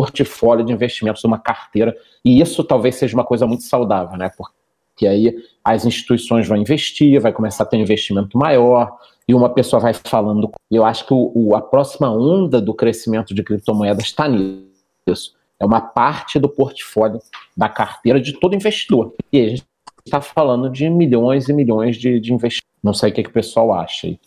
portfólio 0.00 0.64
de 0.64 0.72
investimentos, 0.72 1.22
uma 1.24 1.38
carteira, 1.38 1.94
e 2.24 2.40
isso 2.40 2.64
talvez 2.64 2.94
seja 2.94 3.14
uma 3.14 3.24
coisa 3.24 3.46
muito 3.46 3.64
saudável, 3.64 4.16
né? 4.16 4.30
Porque 4.34 5.06
aí 5.06 5.36
as 5.62 5.84
instituições 5.84 6.48
vão 6.48 6.56
investir, 6.56 7.20
vai 7.20 7.34
começar 7.34 7.64
a 7.64 7.66
ter 7.66 7.76
um 7.76 7.80
investimento 7.80 8.38
maior, 8.38 8.96
e 9.28 9.34
uma 9.34 9.50
pessoa 9.50 9.78
vai 9.78 9.92
falando. 9.92 10.50
Eu 10.70 10.86
acho 10.86 11.06
que 11.06 11.12
o, 11.12 11.30
o, 11.34 11.54
a 11.54 11.60
próxima 11.60 12.10
onda 12.10 12.62
do 12.62 12.72
crescimento 12.72 13.34
de 13.34 13.42
criptomoedas 13.42 14.04
está 14.06 14.26
nisso. 14.26 15.34
É 15.58 15.66
uma 15.66 15.82
parte 15.82 16.38
do 16.38 16.48
portfólio 16.48 17.20
da 17.54 17.68
carteira 17.68 18.18
de 18.18 18.32
todo 18.32 18.56
investidor. 18.56 19.14
E 19.30 19.38
aí 19.38 19.46
a 19.46 19.50
gente 19.50 19.66
está 20.06 20.22
falando 20.22 20.70
de 20.70 20.88
milhões 20.88 21.50
e 21.50 21.52
milhões 21.52 21.98
de, 21.98 22.18
de 22.18 22.32
investidores. 22.32 22.70
Não 22.82 22.94
sei 22.94 23.10
o 23.10 23.12
que, 23.12 23.22
que 23.22 23.28
o 23.28 23.32
pessoal 23.32 23.74
acha 23.74 24.06
aí. 24.06 24.18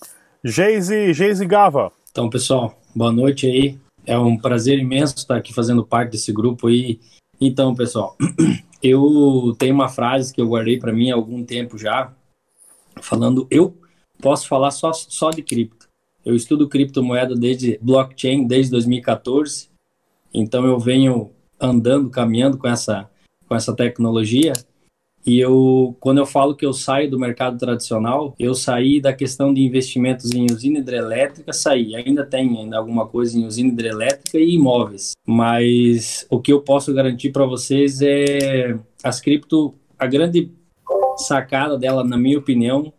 Geise, 0.43 1.13
Geise 1.13 1.47
Gava. 1.47 1.91
Então, 2.11 2.29
pessoal, 2.29 2.79
boa 2.95 3.11
noite 3.11 3.47
aí. 3.47 3.82
É 4.05 4.17
um 4.17 4.37
prazer 4.37 4.79
imenso 4.79 5.15
estar 5.15 5.37
aqui 5.37 5.53
fazendo 5.53 5.85
parte 5.85 6.11
desse 6.11 6.31
grupo 6.31 6.67
aí. 6.67 6.99
Então, 7.39 7.73
pessoal, 7.73 8.17
eu 8.81 9.55
tenho 9.57 9.73
uma 9.73 9.89
frase 9.89 10.33
que 10.33 10.41
eu 10.41 10.47
guardei 10.47 10.77
para 10.77 10.93
mim 10.93 11.11
há 11.11 11.15
algum 11.15 11.43
tempo 11.43 11.77
já, 11.77 12.13
falando 13.01 13.47
eu 13.49 13.77
posso 14.21 14.47
falar 14.47 14.71
só, 14.71 14.91
só 14.93 15.29
de 15.29 15.41
cripto. 15.41 15.87
Eu 16.25 16.35
estudo 16.35 16.69
criptomoeda 16.69 17.35
desde 17.35 17.77
blockchain 17.81 18.47
desde 18.47 18.71
2014, 18.71 19.69
então 20.33 20.65
eu 20.65 20.79
venho 20.79 21.31
andando, 21.59 22.09
caminhando 22.09 22.57
com 22.57 22.67
essa 22.67 23.09
com 23.47 23.55
essa 23.55 23.75
tecnologia. 23.75 24.53
E 25.25 25.39
eu, 25.39 25.95
quando 25.99 26.17
eu 26.17 26.25
falo 26.25 26.55
que 26.55 26.65
eu 26.65 26.73
saio 26.73 27.09
do 27.09 27.19
mercado 27.19 27.57
tradicional, 27.57 28.35
eu 28.37 28.53
saí 28.53 28.99
da 28.99 29.13
questão 29.13 29.53
de 29.53 29.61
investimentos 29.61 30.31
em 30.31 30.45
usina 30.51 30.79
hidrelétrica, 30.79 31.53
saí. 31.53 31.95
Ainda 31.95 32.25
tem 32.25 32.57
ainda 32.57 32.77
alguma 32.77 33.07
coisa 33.07 33.37
em 33.37 33.45
usina 33.45 33.69
hidrelétrica 33.69 34.37
e 34.37 34.55
imóveis. 34.55 35.13
Mas 35.25 36.25
o 36.29 36.39
que 36.39 36.51
eu 36.51 36.61
posso 36.61 36.93
garantir 36.93 37.31
para 37.31 37.45
vocês 37.45 38.01
é 38.01 38.77
as 39.03 39.21
cripto, 39.21 39.73
a 39.97 40.05
grande 40.05 40.51
sacada 41.17 41.77
dela, 41.77 42.03
na 42.03 42.17
minha 42.17 42.37
opinião, 42.37 42.91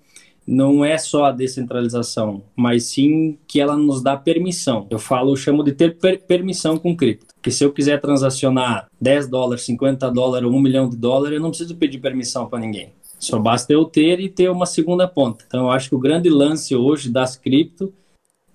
não 0.46 0.84
é 0.84 0.98
só 0.98 1.24
a 1.24 1.32
descentralização, 1.32 2.42
mas 2.54 2.84
sim 2.84 3.38
que 3.46 3.60
ela 3.60 3.76
nos 3.76 4.02
dá 4.02 4.16
permissão. 4.16 4.86
Eu 4.90 4.98
falo, 4.98 5.32
eu 5.32 5.36
chamo 5.36 5.62
de 5.64 5.72
ter 5.72 5.96
per 5.96 6.22
permissão 6.22 6.76
com 6.76 6.96
cripto. 6.96 7.34
Que 7.42 7.50
se 7.50 7.64
eu 7.64 7.72
quiser 7.72 8.00
transacionar 8.00 8.88
10 9.00 9.28
dólares, 9.28 9.64
50 9.64 10.10
dólares, 10.10 10.48
1 10.48 10.60
milhão 10.60 10.88
de 10.88 10.96
dólares, 10.96 11.36
eu 11.36 11.42
não 11.42 11.50
preciso 11.50 11.76
pedir 11.76 11.98
permissão 11.98 12.46
para 12.46 12.58
ninguém. 12.58 12.92
Só 13.18 13.38
basta 13.38 13.72
eu 13.72 13.84
ter 13.84 14.20
e 14.20 14.28
ter 14.28 14.50
uma 14.50 14.66
segunda 14.66 15.08
ponta. 15.08 15.44
Então, 15.46 15.64
eu 15.64 15.70
acho 15.70 15.88
que 15.88 15.94
o 15.94 15.98
grande 15.98 16.28
lance 16.28 16.76
hoje 16.76 17.10
das 17.10 17.36
cripto 17.36 17.92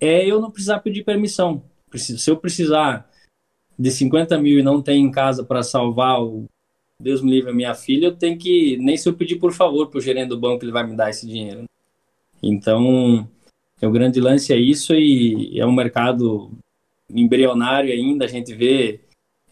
é 0.00 0.24
eu 0.24 0.40
não 0.40 0.50
precisar 0.50 0.78
pedir 0.80 1.04
permissão. 1.04 1.62
Se 1.94 2.30
eu 2.30 2.36
precisar 2.36 3.08
de 3.76 3.90
50 3.90 4.38
mil 4.38 4.58
e 4.58 4.62
não 4.62 4.80
tem 4.80 5.02
em 5.02 5.10
casa 5.10 5.42
para 5.42 5.62
salvar 5.62 6.22
o 6.22 6.44
Deus 7.00 7.22
me 7.22 7.30
livre 7.30 7.50
a 7.50 7.54
minha 7.54 7.74
filha, 7.74 8.08
eu 8.08 8.16
tenho 8.16 8.38
que, 8.38 8.76
nem 8.76 8.96
se 8.96 9.08
eu 9.08 9.14
pedir 9.14 9.36
por 9.36 9.52
favor 9.52 9.88
para 9.88 9.98
o 9.98 10.02
gerente 10.02 10.28
do 10.28 10.38
banco, 10.38 10.62
ele 10.62 10.70
vai 10.70 10.86
me 10.86 10.94
dar 10.94 11.08
esse 11.08 11.26
dinheiro. 11.26 11.64
Então, 12.42 13.28
é 13.80 13.86
o 13.86 13.90
grande 13.90 14.20
lance 14.20 14.52
é 14.52 14.56
isso 14.56 14.94
e 14.94 15.58
é 15.58 15.66
um 15.66 15.72
mercado 15.72 16.50
embrionário 17.08 17.92
ainda, 17.92 18.24
a 18.24 18.28
gente 18.28 18.54
vê 18.54 19.00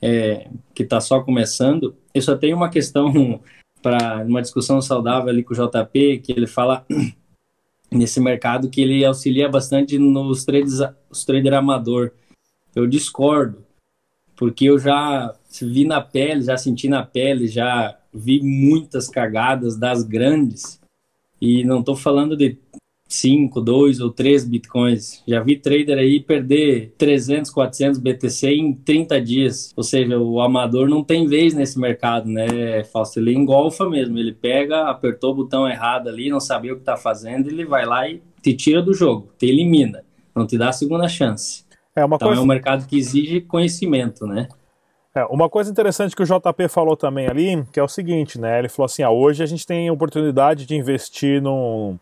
é, 0.00 0.49
que 0.75 0.83
está 0.83 1.00
só 1.00 1.21
começando. 1.21 1.97
Eu 2.14 2.23
só 2.23 2.37
tenho 2.37 2.57
uma 2.57 2.68
questão 2.68 3.40
para 3.83 4.25
uma 4.25 4.42
discussão 4.42 4.80
saudável 4.80 5.28
ali 5.28 5.42
com 5.42 5.54
o 5.54 5.57
JP, 5.57 6.18
que 6.18 6.33
ele 6.33 6.47
fala 6.47 6.85
nesse 7.90 8.21
mercado 8.21 8.68
que 8.68 8.80
ele 8.80 9.04
auxilia 9.04 9.49
bastante 9.49 9.99
nos 9.99 10.45
traders, 10.45 10.80
os 11.11 11.25
trader 11.25 11.54
amador. 11.54 12.12
Eu 12.75 12.87
discordo, 12.87 13.64
porque 14.37 14.66
eu 14.66 14.78
já 14.78 15.35
vi 15.62 15.85
na 15.85 16.00
pele, 16.00 16.42
já 16.42 16.57
senti 16.57 16.88
na 16.88 17.04
pele, 17.04 17.49
já 17.49 17.99
vi 18.12 18.40
muitas 18.40 19.09
cagadas 19.09 19.76
das 19.76 20.02
grandes 20.02 20.80
e 21.40 21.64
não 21.64 21.80
estou 21.80 21.97
falando 21.97 22.37
de 22.37 22.50
5, 23.09 23.61
2 23.62 24.00
ou 24.00 24.11
3 24.11 24.45
bitcoins. 24.45 25.23
Já 25.27 25.41
vi 25.41 25.57
trader 25.57 25.99
aí 25.99 26.21
perder 26.21 26.93
300, 26.99 27.50
400 27.50 27.99
BTC 27.99 28.50
em 28.50 28.75
30 28.75 29.21
dias. 29.21 29.73
Ou 29.75 29.83
seja, 29.83 30.19
o 30.19 30.41
amador 30.41 30.88
não 30.88 31.03
tem 31.03 31.27
vez 31.27 31.55
nesse 31.55 31.81
mercado, 31.81 32.29
né, 32.29 32.85
Fausto? 32.85 33.19
Ele 33.19 33.33
engolfa 33.33 33.88
mesmo. 33.88 34.19
Ele 34.19 34.33
pega, 34.33 34.88
apertou 34.88 35.33
o 35.33 35.37
botão 35.37 35.67
errado 35.67 36.09
ali, 36.09 36.29
não 36.29 36.38
sabia 36.38 36.73
o 36.73 36.77
que 36.77 36.83
está 36.83 36.97
fazendo, 36.97 37.49
ele 37.49 37.65
vai 37.65 37.87
lá 37.87 38.07
e 38.07 38.23
te 38.43 38.55
tira 38.55 38.83
do 38.83 38.93
jogo, 38.93 39.31
te 39.38 39.47
elimina. 39.47 40.05
Não 40.37 40.47
te 40.47 40.59
dá 40.59 40.69
a 40.69 40.73
segunda 40.73 41.09
chance. 41.09 41.65
É 41.97 42.05
uma 42.05 42.17
então 42.17 42.29
coisa... 42.29 42.41
é 42.41 42.45
um 42.45 42.47
mercado 42.47 42.87
que 42.87 42.99
exige 42.99 43.41
conhecimento, 43.41 44.27
né? 44.27 44.49
É, 45.15 45.25
uma 45.25 45.49
coisa 45.49 45.71
interessante 45.71 46.15
que 46.15 46.23
o 46.23 46.27
JP 46.27 46.69
falou 46.69 46.97
também 46.97 47.27
ali, 47.27 47.65
que 47.73 47.81
é 47.81 47.83
o 47.83 47.88
seguinte, 47.88 48.38
né? 48.38 48.59
Ele 48.59 48.69
falou 48.69 48.85
assim: 48.85 49.03
ah, 49.03 49.11
hoje 49.11 49.43
a 49.43 49.47
gente 49.47 49.67
tem 49.67 49.91
oportunidade 49.91 50.65
de 50.65 50.77
investir 50.77 51.43
num, 51.43 51.99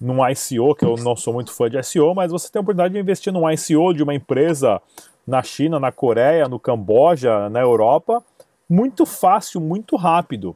num 0.00 0.26
ICO, 0.28 0.74
que 0.74 0.84
eu 0.84 0.96
não 0.96 1.16
sou 1.16 1.32
muito 1.32 1.52
fã 1.52 1.70
de 1.70 1.78
ICO, 1.78 2.14
mas 2.14 2.30
você 2.30 2.50
tem 2.50 2.60
a 2.60 2.62
oportunidade 2.62 2.94
de 2.94 3.00
investir 3.00 3.32
num 3.32 3.50
ICO 3.50 3.92
de 3.94 4.02
uma 4.02 4.14
empresa 4.14 4.80
na 5.26 5.42
China, 5.42 5.80
na 5.80 5.90
Coreia, 5.90 6.48
no 6.48 6.60
Camboja, 6.60 7.48
na 7.48 7.60
Europa, 7.60 8.22
muito 8.68 9.04
fácil, 9.06 9.60
muito 9.60 9.96
rápido. 9.96 10.54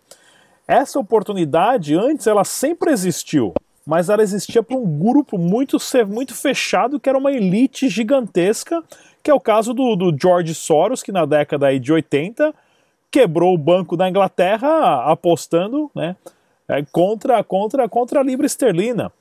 Essa 0.67 0.99
oportunidade 0.99 1.95
antes 1.95 2.27
ela 2.27 2.45
sempre 2.45 2.93
existiu, 2.93 3.55
mas 3.87 4.09
ela 4.09 4.23
existia 4.23 4.63
para 4.63 4.77
um 4.77 4.99
grupo 4.99 5.37
muito, 5.37 5.79
muito 6.07 6.35
fechado 6.35 7.01
que 7.01 7.09
era 7.09 7.19
uma 7.19 7.33
elite 7.33 7.89
gigantesca 7.89 8.83
que 9.23 9.31
é 9.31 9.35
o 9.35 9.41
caso 9.41 9.75
do, 9.75 9.97
do 9.97 10.17
George 10.19 10.55
Soros, 10.55 11.03
que 11.03 11.13
na 11.13 11.27
década 11.27 11.79
de 11.79 11.93
80 11.93 12.55
quebrou 13.11 13.55
o 13.55 13.59
banco 13.59 13.97
da 13.97 14.09
Inglaterra 14.09 15.05
apostando 15.11 15.91
né, 15.95 16.17
é, 16.71 16.85
contra, 16.93 17.43
contra, 17.43 17.89
contra 17.89 18.21
a 18.21 18.23
libra 18.23 18.47
esterlina. 18.47 19.13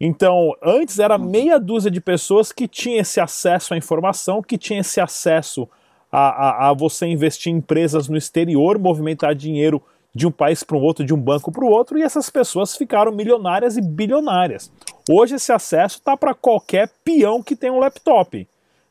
Então, 0.00 0.52
antes 0.62 0.98
era 0.98 1.18
meia 1.18 1.58
dúzia 1.58 1.90
de 1.90 2.00
pessoas 2.00 2.52
que 2.52 2.68
tinham 2.68 3.00
esse 3.00 3.20
acesso 3.20 3.74
à 3.74 3.76
informação, 3.76 4.42
que 4.42 4.56
tinham 4.56 4.80
esse 4.80 5.00
acesso 5.00 5.68
a, 6.10 6.28
a, 6.28 6.70
a 6.70 6.72
você 6.72 7.06
investir 7.06 7.52
em 7.52 7.56
empresas 7.56 8.08
no 8.08 8.16
exterior, 8.16 8.78
movimentar 8.78 9.34
dinheiro 9.34 9.82
de 10.14 10.26
um 10.26 10.30
país 10.30 10.62
para 10.62 10.76
o 10.76 10.80
outro, 10.80 11.04
de 11.04 11.12
um 11.12 11.20
banco 11.20 11.50
para 11.50 11.64
o 11.64 11.68
outro, 11.68 11.98
e 11.98 12.02
essas 12.02 12.30
pessoas 12.30 12.76
ficaram 12.76 13.10
milionárias 13.10 13.76
e 13.76 13.80
bilionárias. 13.80 14.70
Hoje 15.10 15.34
esse 15.34 15.52
acesso 15.52 15.98
está 15.98 16.16
para 16.16 16.34
qualquer 16.34 16.88
peão 17.04 17.42
que 17.42 17.56
tem 17.56 17.70
um 17.70 17.80
laptop. 17.80 18.46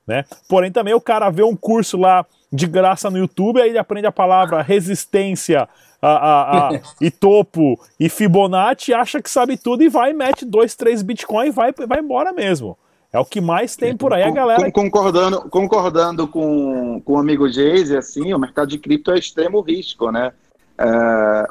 Né? 0.05 0.25
Porém, 0.49 0.69
também 0.69 0.93
o 0.93 0.99
cara 0.99 1.29
vê 1.29 1.43
um 1.43 1.55
curso 1.55 1.97
lá 1.97 2.25
de 2.51 2.67
graça 2.67 3.09
no 3.09 3.17
YouTube, 3.17 3.61
aí 3.61 3.69
ele 3.69 3.77
aprende 3.77 4.05
a 4.05 4.11
palavra 4.11 4.61
resistência 4.61 5.67
a, 6.05 6.17
a, 6.17 6.69
a, 6.69 6.81
e 6.99 7.09
topo 7.09 7.79
e 7.99 8.09
Fibonacci, 8.09 8.93
acha 8.93 9.21
que 9.21 9.29
sabe 9.29 9.55
tudo 9.55 9.83
e 9.83 9.89
vai, 9.89 10.11
mete 10.11 10.43
dois, 10.43 10.75
três 10.75 11.01
Bitcoin 11.01 11.47
e 11.47 11.51
vai, 11.51 11.71
vai 11.71 11.99
embora 11.99 12.33
mesmo. 12.33 12.77
É 13.11 13.19
o 13.19 13.25
que 13.25 13.39
mais 13.39 13.75
tem 13.75 13.95
por 13.95 14.11
aí, 14.11 14.23
a 14.23 14.31
galera. 14.31 14.71
Concordando, 14.71 15.41
concordando 15.49 16.27
com, 16.27 16.99
com 17.05 17.13
o 17.13 17.19
amigo 17.19 17.47
Geise, 17.47 17.95
assim, 17.95 18.33
o 18.33 18.39
mercado 18.39 18.69
de 18.69 18.79
cripto 18.79 19.11
é 19.11 19.19
extremo 19.19 19.61
risco, 19.61 20.11
né? 20.11 20.33
É, 20.77 21.47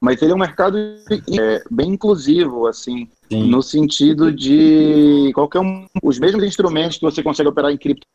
mas 0.00 0.20
ele 0.20 0.32
é 0.32 0.34
um 0.34 0.38
mercado 0.38 0.78
é, 0.78 1.62
bem 1.70 1.90
inclusivo, 1.90 2.66
assim, 2.66 3.08
Sim. 3.30 3.50
no 3.50 3.62
sentido 3.62 4.32
de 4.32 5.30
qualquer 5.34 5.60
um, 5.60 5.86
os 6.02 6.18
mesmos 6.18 6.42
instrumentos 6.42 6.96
que 6.96 7.04
você 7.04 7.22
consegue 7.22 7.50
operar 7.50 7.70
em 7.70 7.78
cripto 7.78 8.06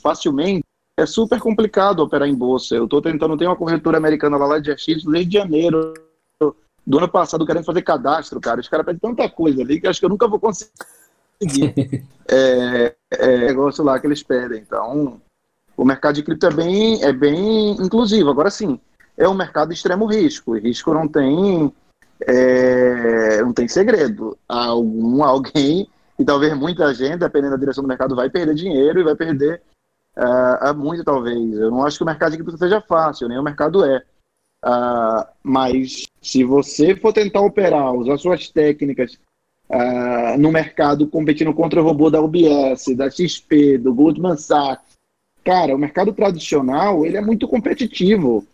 facilmente, 0.00 0.64
é 1.00 1.06
super 1.06 1.40
complicado 1.40 2.00
operar 2.00 2.28
em 2.28 2.34
bolsa. 2.34 2.74
Eu 2.74 2.84
estou 2.84 3.00
tentando, 3.00 3.36
tem 3.36 3.48
uma 3.48 3.56
corretora 3.56 3.96
americana 3.96 4.36
lá, 4.36 4.46
lá 4.46 4.58
de 4.58 4.70
FX 4.76 5.04
desde 5.04 5.38
janeiro 5.38 5.94
do 6.86 6.98
ano 6.98 7.08
passado 7.08 7.46
querendo 7.46 7.64
fazer 7.64 7.82
cadastro, 7.82 8.40
cara. 8.40 8.60
Os 8.60 8.68
caras 8.68 8.84
pedem 8.84 9.00
tanta 9.00 9.28
coisa 9.28 9.62
ali 9.62 9.80
que 9.80 9.86
acho 9.86 9.98
que 9.98 10.04
eu 10.04 10.10
nunca 10.10 10.28
vou 10.28 10.38
conseguir 10.38 10.70
é, 12.28 12.94
é, 13.12 13.38
negócio 13.38 13.82
lá 13.82 13.98
que 13.98 14.06
eles 14.06 14.22
pedem. 14.22 14.60
Então, 14.60 15.20
o 15.76 15.84
mercado 15.84 16.16
de 16.16 16.22
cripto 16.22 16.46
é 16.46 16.52
bem, 16.52 17.02
é 17.02 17.12
bem 17.12 17.70
inclusivo. 17.72 18.28
Agora 18.28 18.50
sim, 18.50 18.78
é 19.16 19.28
um 19.28 19.34
mercado 19.34 19.68
de 19.68 19.74
extremo 19.74 20.04
risco. 20.04 20.56
E 20.56 20.60
risco 20.60 20.92
não 20.92 21.08
tem, 21.08 21.72
é, 22.26 23.40
não 23.40 23.52
tem 23.52 23.68
segredo. 23.68 24.36
Algum, 24.48 25.22
alguém, 25.24 25.88
e 26.18 26.24
talvez 26.24 26.54
muita 26.54 26.92
gente, 26.92 27.20
dependendo 27.20 27.52
da 27.52 27.60
direção 27.60 27.82
do 27.82 27.88
mercado, 27.88 28.16
vai 28.16 28.28
perder 28.28 28.54
dinheiro 28.54 29.00
e 29.00 29.04
vai 29.04 29.14
perder 29.14 29.62
uh, 30.16 30.74
muito, 30.74 31.04
talvez. 31.04 31.52
Eu 31.54 31.70
não 31.70 31.84
acho 31.84 31.98
que 31.98 32.02
o 32.02 32.06
mercado 32.06 32.32
de 32.32 32.38
cripto 32.38 32.58
seja 32.58 32.80
fácil, 32.80 33.28
nem 33.28 33.38
o 33.38 33.42
mercado 33.42 33.84
é. 33.84 34.02
Uh, 34.64 35.24
mas 35.42 36.06
se 36.20 36.44
você 36.44 36.94
for 36.94 37.12
tentar 37.12 37.40
operar, 37.40 37.94
usar 37.94 38.18
suas 38.18 38.50
técnicas 38.50 39.18
uh, 39.70 40.38
no 40.38 40.52
mercado 40.52 41.06
competindo 41.06 41.54
contra 41.54 41.80
o 41.80 41.84
robô 41.84 42.10
da 42.10 42.20
UBS, 42.20 42.94
da 42.94 43.10
XP, 43.10 43.78
do 43.78 43.94
Goldman 43.94 44.36
Sachs, 44.36 44.98
cara, 45.42 45.74
o 45.74 45.78
mercado 45.78 46.12
tradicional 46.12 47.06
ele 47.06 47.16
é 47.16 47.20
muito 47.20 47.48
competitivo. 47.48 48.46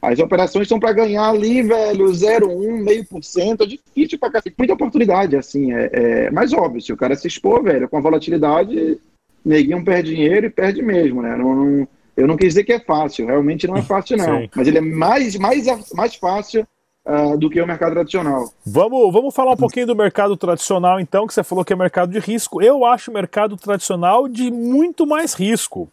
As 0.00 0.18
operações 0.18 0.68
são 0.68 0.78
para 0.78 0.92
ganhar 0.92 1.28
ali, 1.28 1.62
velho, 1.62 2.06
0,1, 2.06 2.82
meio 2.82 3.04
por 3.06 3.24
cento. 3.24 3.64
É 3.64 3.66
difícil 3.66 4.18
para 4.18 4.30
cacete. 4.30 4.54
Muita 4.56 4.74
oportunidade, 4.74 5.34
assim. 5.36 5.72
É, 5.72 5.90
é, 5.92 6.30
mais 6.30 6.52
óbvio, 6.52 6.82
se 6.82 6.92
o 6.92 6.96
cara 6.96 7.16
se 7.16 7.26
expor, 7.26 7.62
velho, 7.62 7.88
com 7.88 7.96
a 7.96 8.00
volatilidade, 8.00 9.00
neguinho 9.46 9.84
perde 9.84 10.14
dinheiro 10.14 10.46
e 10.46 10.50
perde 10.50 10.82
mesmo, 10.82 11.22
né? 11.22 11.36
Não, 11.36 11.54
não, 11.54 11.88
eu 12.16 12.26
não 12.26 12.36
quis 12.36 12.48
dizer 12.48 12.64
que 12.64 12.72
é 12.72 12.80
fácil, 12.80 13.26
realmente 13.26 13.66
não 13.66 13.76
é 13.76 13.82
fácil, 13.82 14.16
não. 14.16 14.40
Sim. 14.40 14.50
Mas 14.54 14.68
ele 14.68 14.78
é 14.78 14.80
mais, 14.80 15.36
mais, 15.36 15.66
mais 15.94 16.14
fácil 16.16 16.66
uh, 17.06 17.38
do 17.38 17.48
que 17.48 17.60
o 17.60 17.66
mercado 17.66 17.92
tradicional. 17.92 18.52
Vamos, 18.64 19.12
vamos 19.12 19.34
falar 19.34 19.52
um 19.52 19.56
pouquinho 19.56 19.86
do 19.86 19.96
mercado 19.96 20.36
tradicional, 20.36 20.98
então, 20.98 21.26
que 21.26 21.32
você 21.32 21.44
falou 21.44 21.64
que 21.64 21.72
é 21.72 21.76
mercado 21.76 22.10
de 22.10 22.18
risco. 22.18 22.60
Eu 22.60 22.84
acho 22.84 23.10
o 23.10 23.14
mercado 23.14 23.56
tradicional 23.56 24.28
de 24.28 24.50
muito 24.50 25.06
mais 25.06 25.32
risco. 25.32 25.88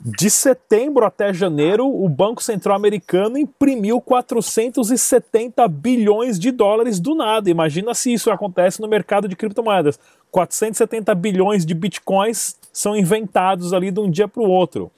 De 0.00 0.28
setembro 0.28 1.04
até 1.04 1.32
janeiro, 1.32 1.86
o 1.86 2.08
Banco 2.08 2.42
Central 2.42 2.76
Americano 2.76 3.38
imprimiu 3.38 4.00
470 4.00 5.66
bilhões 5.68 6.38
de 6.38 6.50
dólares 6.50 6.98
do 6.98 7.14
nada. 7.14 7.48
Imagina 7.48 7.94
se 7.94 8.12
isso 8.12 8.30
acontece 8.30 8.80
no 8.80 8.88
mercado 8.88 9.28
de 9.28 9.36
criptomoedas. 9.36 9.98
470 10.32 11.14
bilhões 11.14 11.64
de 11.64 11.74
bitcoins 11.74 12.56
são 12.72 12.96
inventados 12.96 13.72
ali 13.72 13.92
de 13.92 14.00
um 14.00 14.10
dia 14.10 14.26
para 14.26 14.42
o 14.42 14.48
outro. 14.48 14.90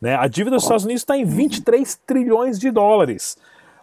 Né? 0.00 0.14
A 0.14 0.26
dívida 0.28 0.56
dos 0.56 0.64
Estados 0.64 0.84
Unidos 0.84 1.00
está 1.00 1.16
em 1.16 1.24
23 1.24 1.98
trilhões 2.06 2.58
de 2.58 2.70
dólares. 2.70 3.38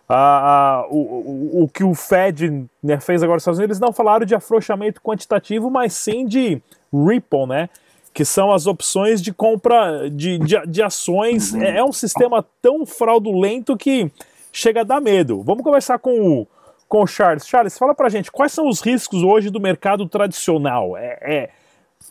Ah, 0.08 0.86
o, 0.90 0.98
o, 0.98 1.64
o, 1.64 1.68
que 1.70 1.84
o 1.84 1.96
Fed 1.96 2.66
né, 2.84 3.00
fez 3.00 3.24
agora 3.24 3.38
nos 3.38 3.44
Estados 3.44 3.58
Unidos, 3.58 3.78
eles 3.78 3.82
não 3.82 3.94
falaram 3.94 4.26
de 4.26 4.36
afrouxamento 4.36 5.02
quantitativo, 5.02 5.72
mas 5.72 5.94
sim 5.94 6.28
de 6.28 6.62
Ripple, 6.94 7.48
né? 7.48 7.70
Que 8.14 8.26
são 8.26 8.52
as 8.52 8.68
opções 8.68 9.22
de 9.22 9.34
compra 9.34 10.10
de, 10.10 10.38
de, 10.40 10.56
de 10.68 10.84
ações. 10.84 11.54
Uhum. 11.54 11.62
É, 11.62 11.78
é, 11.78 11.84
um 11.84 11.92
sistema 11.92 12.46
tão 12.62 12.86
fraudulento 12.86 13.78
que 13.78 14.12
chega 14.52 14.82
a 14.82 14.84
dar 14.84 15.02
medo. 15.02 15.42
Vamos 15.44 15.64
conversar 15.64 16.00
com 16.00 16.20
o, 16.20 16.48
com 16.88 17.04
o 17.04 17.08
Charles. 17.08 17.48
Charles, 17.48 17.78
fala 17.78 17.96
pra 17.96 18.10
gente, 18.10 18.32
quais 18.32 18.52
são 18.52 18.68
os 18.68 18.82
riscos 18.82 19.24
hoje 19.24 19.50
do 19.50 19.60
mercado 19.60 20.08
tradicional? 20.08 20.98
É, 20.98 21.18
é 21.22 21.50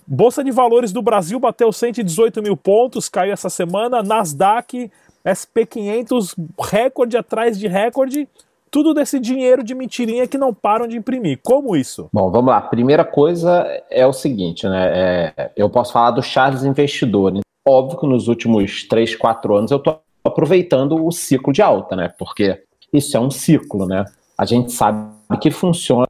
Bolsa 0.06 0.42
de 0.42 0.50
Valores 0.50 0.92
do 0.92 1.02
Brasil 1.02 1.38
bateu 1.38 1.72
118 1.72 2.42
mil 2.42 2.56
pontos, 2.56 3.08
caiu 3.08 3.32
essa 3.32 3.50
semana. 3.50 4.02
Nasdaq, 4.02 4.90
SP500, 5.24 6.34
recorde 6.58 7.16
atrás 7.16 7.58
de 7.58 7.68
recorde 7.68 8.28
tudo 8.70 8.94
desse 8.94 9.18
dinheiro 9.18 9.64
de 9.64 9.74
mentirinha 9.74 10.26
que 10.26 10.38
não 10.38 10.54
param 10.54 10.86
de 10.86 10.96
imprimir. 10.96 11.40
Como 11.42 11.74
isso? 11.74 12.08
Bom, 12.12 12.30
vamos 12.30 12.50
lá. 12.50 12.60
Primeira 12.60 13.04
coisa 13.04 13.66
é 13.90 14.06
o 14.06 14.12
seguinte, 14.12 14.66
né? 14.68 14.90
É, 14.92 15.50
eu 15.56 15.68
posso 15.68 15.92
falar 15.92 16.12
do 16.12 16.22
Charles 16.22 16.62
Investidor. 16.62 17.40
Óbvio 17.66 17.98
que 17.98 18.06
nos 18.06 18.28
últimos 18.28 18.86
3, 18.86 19.16
4 19.16 19.56
anos 19.56 19.70
eu 19.70 19.78
estou 19.78 20.00
aproveitando 20.24 21.04
o 21.04 21.10
ciclo 21.10 21.52
de 21.52 21.60
alta, 21.60 21.96
né? 21.96 22.12
Porque 22.18 22.62
isso 22.92 23.16
é 23.16 23.20
um 23.20 23.30
ciclo, 23.30 23.86
né? 23.86 24.04
A 24.38 24.44
gente 24.44 24.72
sabe 24.72 25.10
que 25.40 25.50
funciona 25.50 26.06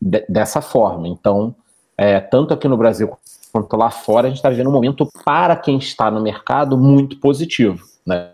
de, 0.00 0.24
dessa 0.28 0.60
forma. 0.60 1.08
Então, 1.08 1.54
é, 1.98 2.20
tanto 2.20 2.54
aqui 2.54 2.68
no 2.68 2.76
Brasil 2.76 3.10
quanto 3.52 3.76
lá 3.76 3.90
fora, 3.90 4.26
a 4.26 4.30
gente 4.30 4.38
está 4.38 4.48
vivendo 4.48 4.68
um 4.68 4.72
momento 4.72 5.08
para 5.24 5.56
quem 5.56 5.76
está 5.76 6.10
no 6.10 6.20
mercado 6.20 6.78
muito 6.78 7.18
positivo, 7.18 7.84
né? 8.06 8.30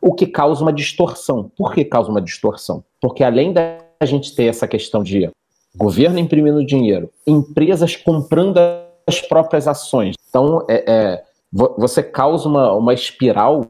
O 0.00 0.14
que 0.14 0.26
causa 0.26 0.62
uma 0.62 0.72
distorção. 0.72 1.50
Por 1.56 1.72
que 1.72 1.84
causa 1.84 2.10
uma 2.10 2.20
distorção? 2.20 2.84
Porque 3.00 3.22
além 3.24 3.52
da 3.52 3.78
gente 4.04 4.34
ter 4.34 4.44
essa 4.44 4.66
questão 4.66 5.02
de 5.02 5.30
governo 5.76 6.18
imprimindo 6.18 6.64
dinheiro, 6.64 7.10
empresas 7.26 7.96
comprando 7.96 8.58
as 9.06 9.20
próprias 9.20 9.66
ações, 9.66 10.14
então 10.28 10.64
é, 10.68 10.84
é 10.86 11.24
você 11.52 12.02
causa 12.02 12.48
uma, 12.48 12.74
uma 12.74 12.92
espiral 12.92 13.66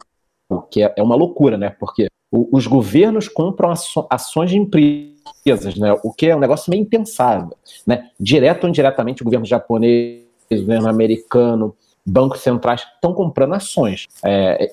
que 0.71 0.83
é, 0.83 0.93
é 0.97 1.03
uma 1.03 1.15
loucura, 1.15 1.57
né? 1.57 1.71
Porque 1.79 2.09
os 2.31 2.67
governos 2.67 3.29
compram 3.29 3.73
ações 4.11 4.51
de 4.51 4.59
empresas, 4.59 5.77
né? 5.77 5.95
O 6.03 6.13
que 6.13 6.27
é 6.27 6.37
um 6.37 6.41
negócio 6.41 6.71
meio 6.71 6.83
impensável, 6.83 7.57
né? 7.87 8.11
Direto 8.19 8.65
ou 8.65 8.69
indiretamente, 8.69 9.23
o 9.23 9.25
governo 9.25 9.47
japonês, 9.47 10.25
o 10.51 10.57
governo 10.57 10.89
americano, 10.89 11.75
bancos 12.05 12.41
centrais 12.41 12.83
estão 12.95 13.15
comprando 13.15 13.55
ações. 13.55 14.07
É, 14.25 14.71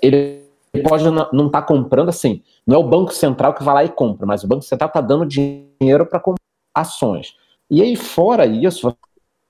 pode 0.83 1.03
não 1.09 1.47
estar 1.47 1.61
tá 1.61 1.61
comprando 1.61 2.09
assim. 2.09 2.41
Não 2.65 2.75
é 2.75 2.79
o 2.79 2.87
Banco 2.87 3.13
Central 3.13 3.53
que 3.53 3.63
vai 3.63 3.73
lá 3.73 3.83
e 3.83 3.89
compra, 3.89 4.25
mas 4.25 4.43
o 4.43 4.47
Banco 4.47 4.63
Central 4.63 4.87
está 4.87 5.01
dando 5.01 5.25
dinheiro 5.25 6.05
para 6.05 6.19
comprar 6.19 6.41
ações. 6.73 7.35
E 7.69 7.81
aí, 7.81 7.95
fora 7.95 8.45
isso, 8.45 8.95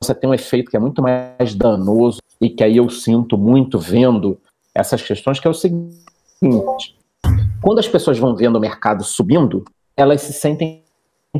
você 0.01 0.13
tem 0.13 0.29
um 0.29 0.33
efeito 0.33 0.69
que 0.69 0.77
é 0.77 0.79
muito 0.79 1.01
mais 1.01 1.55
danoso 1.55 2.19
e 2.39 2.49
que 2.49 2.63
aí 2.63 2.77
eu 2.77 2.89
sinto 2.89 3.37
muito 3.37 3.79
vendo 3.79 4.39
essas 4.73 5.01
questões, 5.01 5.39
que 5.39 5.47
é 5.47 5.49
o 5.49 5.53
seguinte: 5.53 6.95
quando 7.61 7.79
as 7.79 7.87
pessoas 7.87 8.19
vão 8.19 8.35
vendo 8.35 8.57
o 8.57 8.61
mercado 8.61 9.03
subindo, 9.03 9.63
elas 9.95 10.21
se 10.21 10.33
sentem 10.33 10.83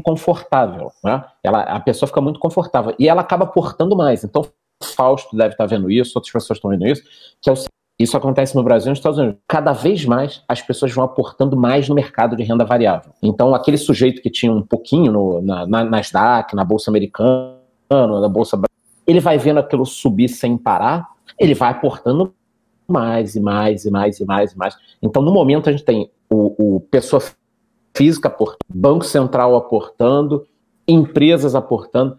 confortável, 0.04 0.92
né? 1.04 1.24
Ela, 1.44 1.62
a 1.62 1.80
pessoa 1.80 2.08
fica 2.08 2.22
muito 2.22 2.40
confortável 2.40 2.96
e 3.00 3.08
ela 3.08 3.22
acaba 3.22 3.46
portando 3.46 3.96
mais. 3.96 4.24
Então, 4.24 4.46
Fausto 4.84 5.36
deve 5.36 5.54
estar 5.54 5.66
vendo 5.66 5.90
isso, 5.90 6.14
outras 6.16 6.32
pessoas 6.32 6.58
estão 6.58 6.70
vendo 6.70 6.86
isso, 6.86 7.04
que 7.42 7.50
é 7.50 7.54
o 7.54 7.56
isso 7.98 8.18
acontece 8.18 8.56
no 8.56 8.64
Brasil 8.64 8.88
e 8.88 8.90
nos 8.90 9.00
Estados 9.00 9.18
Unidos. 9.18 9.40
Cada 9.48 9.72
vez 9.72 10.04
mais 10.06 10.44
as 10.48 10.62
pessoas 10.62 10.92
vão 10.92 11.04
aportando 11.04 11.56
mais 11.56 11.88
no 11.88 11.96
mercado 11.96 12.36
de 12.36 12.44
renda 12.44 12.66
variável. 12.66 13.14
Então, 13.24 13.56
aquele 13.56 13.78
sujeito 13.78 14.22
que 14.22 14.30
tinha 14.30 14.52
um 14.52 14.62
pouquinho 14.62 15.12
no, 15.12 15.42
na, 15.42 15.66
na 15.66 15.84
Nasdaq, 15.86 16.54
na 16.56 16.66
Bolsa 16.66 16.92
Americana, 16.92 17.56
na 17.90 18.28
Bolsa 18.28 18.60
ele 19.08 19.20
vai 19.20 19.38
vendo 19.38 19.60
aquilo 19.60 19.86
subir 19.86 20.28
sem 20.28 20.58
parar, 20.58 21.08
ele 21.40 21.54
vai 21.54 21.72
aportando 21.72 22.34
mais 22.88 23.36
e 23.36 23.40
mais 23.40 23.86
e 23.86 23.92
mais 23.92 24.20
e 24.20 24.26
mais 24.26 24.52
e 24.52 24.58
mais. 24.58 24.76
Então, 25.02 25.22
no 25.22 25.32
momento, 25.32 25.70
a 25.70 25.72
gente 25.72 25.86
tem 25.86 26.12
o, 26.30 26.76
o 26.76 26.80
pessoa 26.82 27.22
física 27.96 28.28
aportando, 28.28 28.60
Banco 28.68 29.06
Central 29.06 29.56
aportando, 29.56 30.46
empresas 30.88 31.56
aportando. 31.56 32.18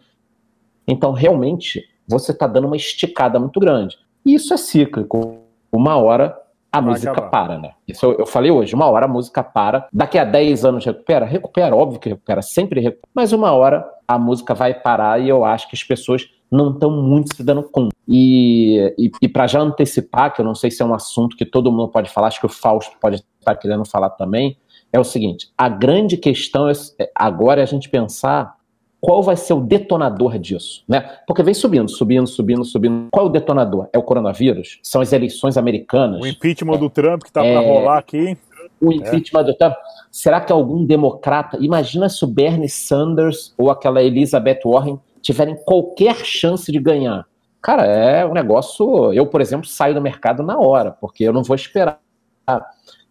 Então, 0.88 1.12
realmente, 1.12 1.84
você 2.08 2.32
está 2.32 2.46
dando 2.46 2.66
uma 2.66 2.76
esticada 2.76 3.38
muito 3.38 3.60
grande. 3.60 3.98
E 4.24 4.34
isso 4.34 4.54
é 4.54 4.56
cíclico 4.56 5.45
uma 5.76 5.96
hora 5.96 6.36
a 6.72 6.80
Vai 6.80 6.90
música 6.90 7.12
acabar. 7.12 7.30
para, 7.30 7.58
né? 7.58 7.70
Isso 7.86 8.04
eu, 8.04 8.16
eu, 8.18 8.26
falei 8.26 8.50
hoje, 8.50 8.74
uma 8.74 8.86
hora 8.86 9.06
a 9.06 9.08
música 9.08 9.42
para, 9.42 9.88
daqui 9.92 10.18
a 10.18 10.24
10 10.24 10.64
anos 10.64 10.84
recupera? 10.84 11.24
Recupera, 11.24 11.74
óbvio 11.74 11.98
que 11.98 12.08
recupera, 12.08 12.42
sempre 12.42 12.80
recupera, 12.80 13.08
mas 13.14 13.32
uma 13.32 13.52
hora 13.52 13.86
a 14.06 14.18
música 14.18 14.54
vai 14.54 14.74
parar 14.74 15.20
e 15.20 15.28
eu 15.28 15.44
acho 15.44 15.68
que 15.68 15.76
as 15.76 15.82
pessoas 15.82 16.28
não 16.50 16.70
estão 16.70 16.90
muito 16.90 17.34
se 17.34 17.42
dando 17.42 17.62
conta. 17.62 17.94
E, 18.06 18.94
e, 18.98 19.10
e 19.22 19.28
para 19.28 19.46
já 19.46 19.60
antecipar, 19.60 20.34
que 20.34 20.40
eu 20.40 20.44
não 20.44 20.54
sei 20.54 20.70
se 20.70 20.82
é 20.82 20.84
um 20.84 20.94
assunto 20.94 21.36
que 21.36 21.44
todo 21.44 21.72
mundo 21.72 21.88
pode 21.88 22.10
falar, 22.10 22.28
acho 22.28 22.40
que 22.40 22.46
o 22.46 22.50
Fausto 22.50 22.96
pode 23.00 23.24
estar 23.38 23.56
querendo 23.56 23.84
falar 23.84 24.10
também, 24.10 24.56
é 24.92 24.98
o 24.98 25.04
seguinte: 25.04 25.50
a 25.56 25.68
grande 25.68 26.16
questão 26.16 26.68
é, 26.68 26.72
agora 27.14 27.60
é 27.60 27.64
a 27.64 27.66
gente 27.66 27.88
pensar 27.88 28.55
qual 29.00 29.22
vai 29.22 29.36
ser 29.36 29.52
o 29.52 29.60
detonador 29.60 30.38
disso, 30.38 30.82
né? 30.88 31.18
Porque 31.26 31.42
vem 31.42 31.54
subindo, 31.54 31.88
subindo, 31.88 32.26
subindo, 32.26 32.64
subindo. 32.64 33.08
Qual 33.10 33.26
é 33.26 33.28
o 33.28 33.32
detonador? 33.32 33.88
É 33.92 33.98
o 33.98 34.02
coronavírus? 34.02 34.78
São 34.82 35.00
as 35.00 35.12
eleições 35.12 35.56
americanas? 35.56 36.20
O 36.20 36.26
impeachment 36.26 36.74
é, 36.74 36.78
do 36.78 36.90
Trump 36.90 37.22
que 37.22 37.32
tá 37.32 37.44
é, 37.44 37.52
para 37.52 37.66
rolar 37.66 37.98
aqui. 37.98 38.36
o 38.80 38.92
impeachment 38.92 39.40
é. 39.40 39.44
do 39.44 39.54
Trump. 39.54 39.74
Será 40.10 40.40
que 40.40 40.52
algum 40.52 40.84
democrata. 40.84 41.58
Imagina 41.60 42.08
se 42.08 42.24
o 42.24 42.26
Bernie 42.26 42.68
Sanders 42.68 43.54
ou 43.56 43.70
aquela 43.70 44.02
Elizabeth 44.02 44.60
Warren 44.64 44.98
tiverem 45.20 45.56
qualquer 45.64 46.16
chance 46.24 46.70
de 46.70 46.78
ganhar. 46.78 47.26
Cara, 47.60 47.84
é 47.84 48.24
um 48.24 48.32
negócio. 48.32 49.12
Eu, 49.12 49.26
por 49.26 49.40
exemplo, 49.40 49.66
saio 49.66 49.94
do 49.94 50.00
mercado 50.00 50.42
na 50.42 50.58
hora, 50.58 50.92
porque 50.92 51.24
eu 51.24 51.32
não 51.32 51.42
vou 51.42 51.54
esperar. 51.54 51.98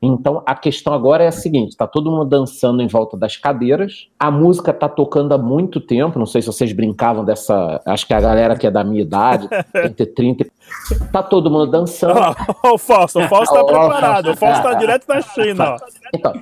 Então 0.02 0.44
a 0.46 0.54
questão 0.54 0.94
agora 0.94 1.24
é 1.24 1.28
a 1.28 1.32
seguinte: 1.32 1.70
está 1.70 1.88
todo 1.88 2.12
mundo 2.12 2.26
dançando 2.26 2.82
em 2.82 2.88
volta 2.88 3.18
das 3.18 3.38
cadeiras, 3.38 4.08
a 4.20 4.30
música 4.30 4.72
está 4.72 4.88
tocando 4.88 5.34
há 5.34 5.38
muito 5.38 5.80
tempo. 5.80 6.20
Não 6.20 6.26
sei 6.26 6.42
se 6.42 6.48
vocês 6.48 6.72
brincavam 6.74 7.24
dessa. 7.24 7.82
Acho 7.86 8.06
que 8.06 8.14
a 8.14 8.20
galera 8.20 8.56
que 8.56 8.68
é 8.68 8.72
da 8.72 8.84
minha 8.84 9.02
idade, 9.02 9.48
entre 9.84 10.06
30. 10.06 10.46
Tá 11.12 11.24
todo 11.24 11.50
mundo 11.50 11.68
dançando. 11.68 12.20
Oh, 12.64 12.74
o 12.74 12.78
Fausto, 12.78 13.20
o 13.20 13.28
Fausto 13.28 13.56
está 13.56 13.66
preparado. 13.66 14.32
O 14.32 14.36
Fausto 14.36 14.68
está 14.68 14.74
direto 14.74 15.08
da 15.08 15.22
China. 15.22 15.78
Então, 16.14 16.34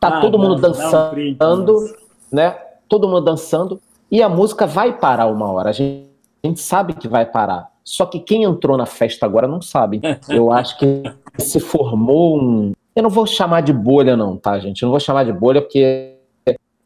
tá 0.00 0.08
ah, 0.08 0.20
todo 0.20 0.38
mundo 0.38 0.56
dançando, 0.56 1.94
né? 2.32 2.56
Todo 2.88 3.08
mundo 3.08 3.24
dançando 3.24 3.80
e 4.10 4.22
a 4.22 4.28
música 4.28 4.66
vai 4.66 4.92
parar 4.92 5.26
uma 5.26 5.50
hora. 5.50 5.70
A 5.70 5.72
gente, 5.72 6.08
a 6.42 6.46
gente 6.46 6.60
sabe 6.60 6.94
que 6.94 7.06
vai 7.06 7.24
parar. 7.24 7.70
Só 7.84 8.06
que 8.06 8.20
quem 8.20 8.44
entrou 8.44 8.76
na 8.76 8.86
festa 8.86 9.24
agora 9.24 9.46
não 9.46 9.62
sabe. 9.62 10.00
Eu 10.28 10.52
acho 10.52 10.78
que 10.78 11.02
se 11.38 11.60
formou 11.60 12.40
um, 12.40 12.72
eu 12.94 13.02
não 13.02 13.10
vou 13.10 13.26
chamar 13.26 13.60
de 13.62 13.72
bolha, 13.72 14.16
não, 14.16 14.36
tá, 14.36 14.58
gente? 14.58 14.82
Eu 14.82 14.86
não 14.86 14.92
vou 14.92 15.00
chamar 15.00 15.24
de 15.24 15.32
bolha 15.32 15.60
porque 15.60 16.16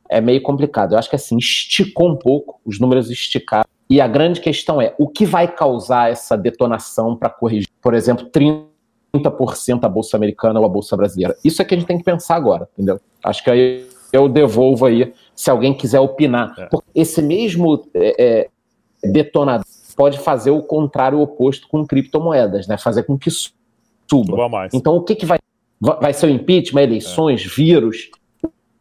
é 0.09 0.21
meio 0.21 0.43
complicado. 0.43 0.93
Eu 0.93 0.99
acho 0.99 1.09
que 1.09 1.17
assim, 1.17 1.37
esticou 1.39 2.11
um 2.11 2.17
pouco, 2.17 2.61
os 2.65 2.79
números 2.79 3.11
esticaram. 3.11 3.65
E 3.89 4.01
a 4.01 4.07
grande 4.07 4.41
questão 4.41 4.81
é 4.81 4.95
o 4.99 5.09
que 5.09 5.27
vai 5.27 5.47
causar 5.47 6.11
essa 6.11 6.37
detonação 6.37 7.17
para 7.17 7.29
corrigir, 7.29 7.69
por 7.83 7.95
exemplo, 7.95 8.31
30% 8.31 9.85
a 9.85 9.89
Bolsa 9.89 10.17
Americana 10.17 10.59
ou 10.59 10.67
a 10.67 10.69
Bolsa 10.69 10.97
Brasileira. 10.97 11.37
Isso 11.45 11.61
é 11.61 11.65
que 11.65 11.75
a 11.75 11.79
gente 11.79 11.87
tem 11.87 11.99
que 11.99 12.05
pensar 12.05 12.37
agora, 12.37 12.69
entendeu? 12.75 13.01
Acho 13.23 13.45
que 13.45 13.51
aí 13.51 13.87
eu 14.13 14.29
devolvo 14.29 14.87
aí, 14.87 15.13
se 15.35 15.51
alguém 15.51 15.75
quiser 15.75 16.01
opinar. 16.01 16.55
É. 16.59 16.69
Esse 16.95 17.21
mesmo 17.21 17.85
é, 17.93 18.25
é, 18.25 18.49
detonador 19.11 19.67
pode 19.97 20.19
fazer 20.19 20.51
o 20.51 20.63
contrário, 20.63 21.19
o 21.19 21.23
oposto 21.23 21.69
com 21.69 21.87
criptomoedas, 21.87 22.67
né? 22.67 22.77
Fazer 22.79 23.05
com 23.05 23.19
que 23.19 23.31
suba. 23.31 24.37
Então, 24.73 24.97
o 24.97 25.03
que, 25.03 25.15
que 25.15 25.27
vai 25.27 25.39
Vai 26.01 26.15
ser 26.15 26.27
o 26.27 26.31
impeachment, 26.31 26.83
eleições, 26.83 27.45
é. 27.45 27.49
vírus. 27.49 28.11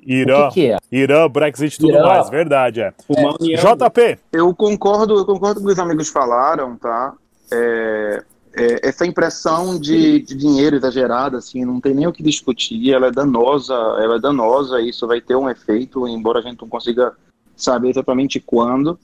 Irã, 0.05 0.49
que 0.49 0.53
que 0.53 0.67
é? 0.67 0.77
Irã, 0.91 1.29
Brexit 1.29 1.75
e 1.75 1.79
tudo 1.79 1.93
Irã. 1.93 2.05
mais, 2.05 2.29
verdade, 2.29 2.81
é. 2.81 2.93
é. 3.09 3.55
JP. 3.55 4.19
Eu 4.31 4.53
concordo, 4.53 5.17
eu 5.17 5.25
concordo 5.25 5.59
com 5.59 5.65
o 5.65 5.67
que 5.67 5.73
os 5.73 5.79
amigos 5.79 6.09
falaram, 6.09 6.75
tá? 6.77 7.13
É, 7.51 8.23
é, 8.55 8.87
essa 8.87 9.05
impressão 9.05 9.79
de, 9.79 10.21
de, 10.21 10.35
dinheiro 10.35 10.75
exagerada, 10.75 11.37
assim, 11.37 11.65
não 11.65 11.81
tem 11.81 11.93
nem 11.93 12.07
o 12.07 12.13
que 12.13 12.21
discutir, 12.21 12.93
ela 12.93 13.07
é 13.07 13.11
danosa, 13.11 13.73
ela 13.73 14.15
é 14.15 14.19
danosa, 14.19 14.81
isso 14.81 15.07
vai 15.07 15.19
ter 15.19 15.35
um 15.35 15.49
efeito, 15.49 16.07
embora 16.07 16.39
a 16.39 16.41
gente 16.41 16.61
não 16.61 16.69
consiga 16.69 17.13
saber 17.55 17.89
exatamente 17.89 18.39
quando. 18.39 18.99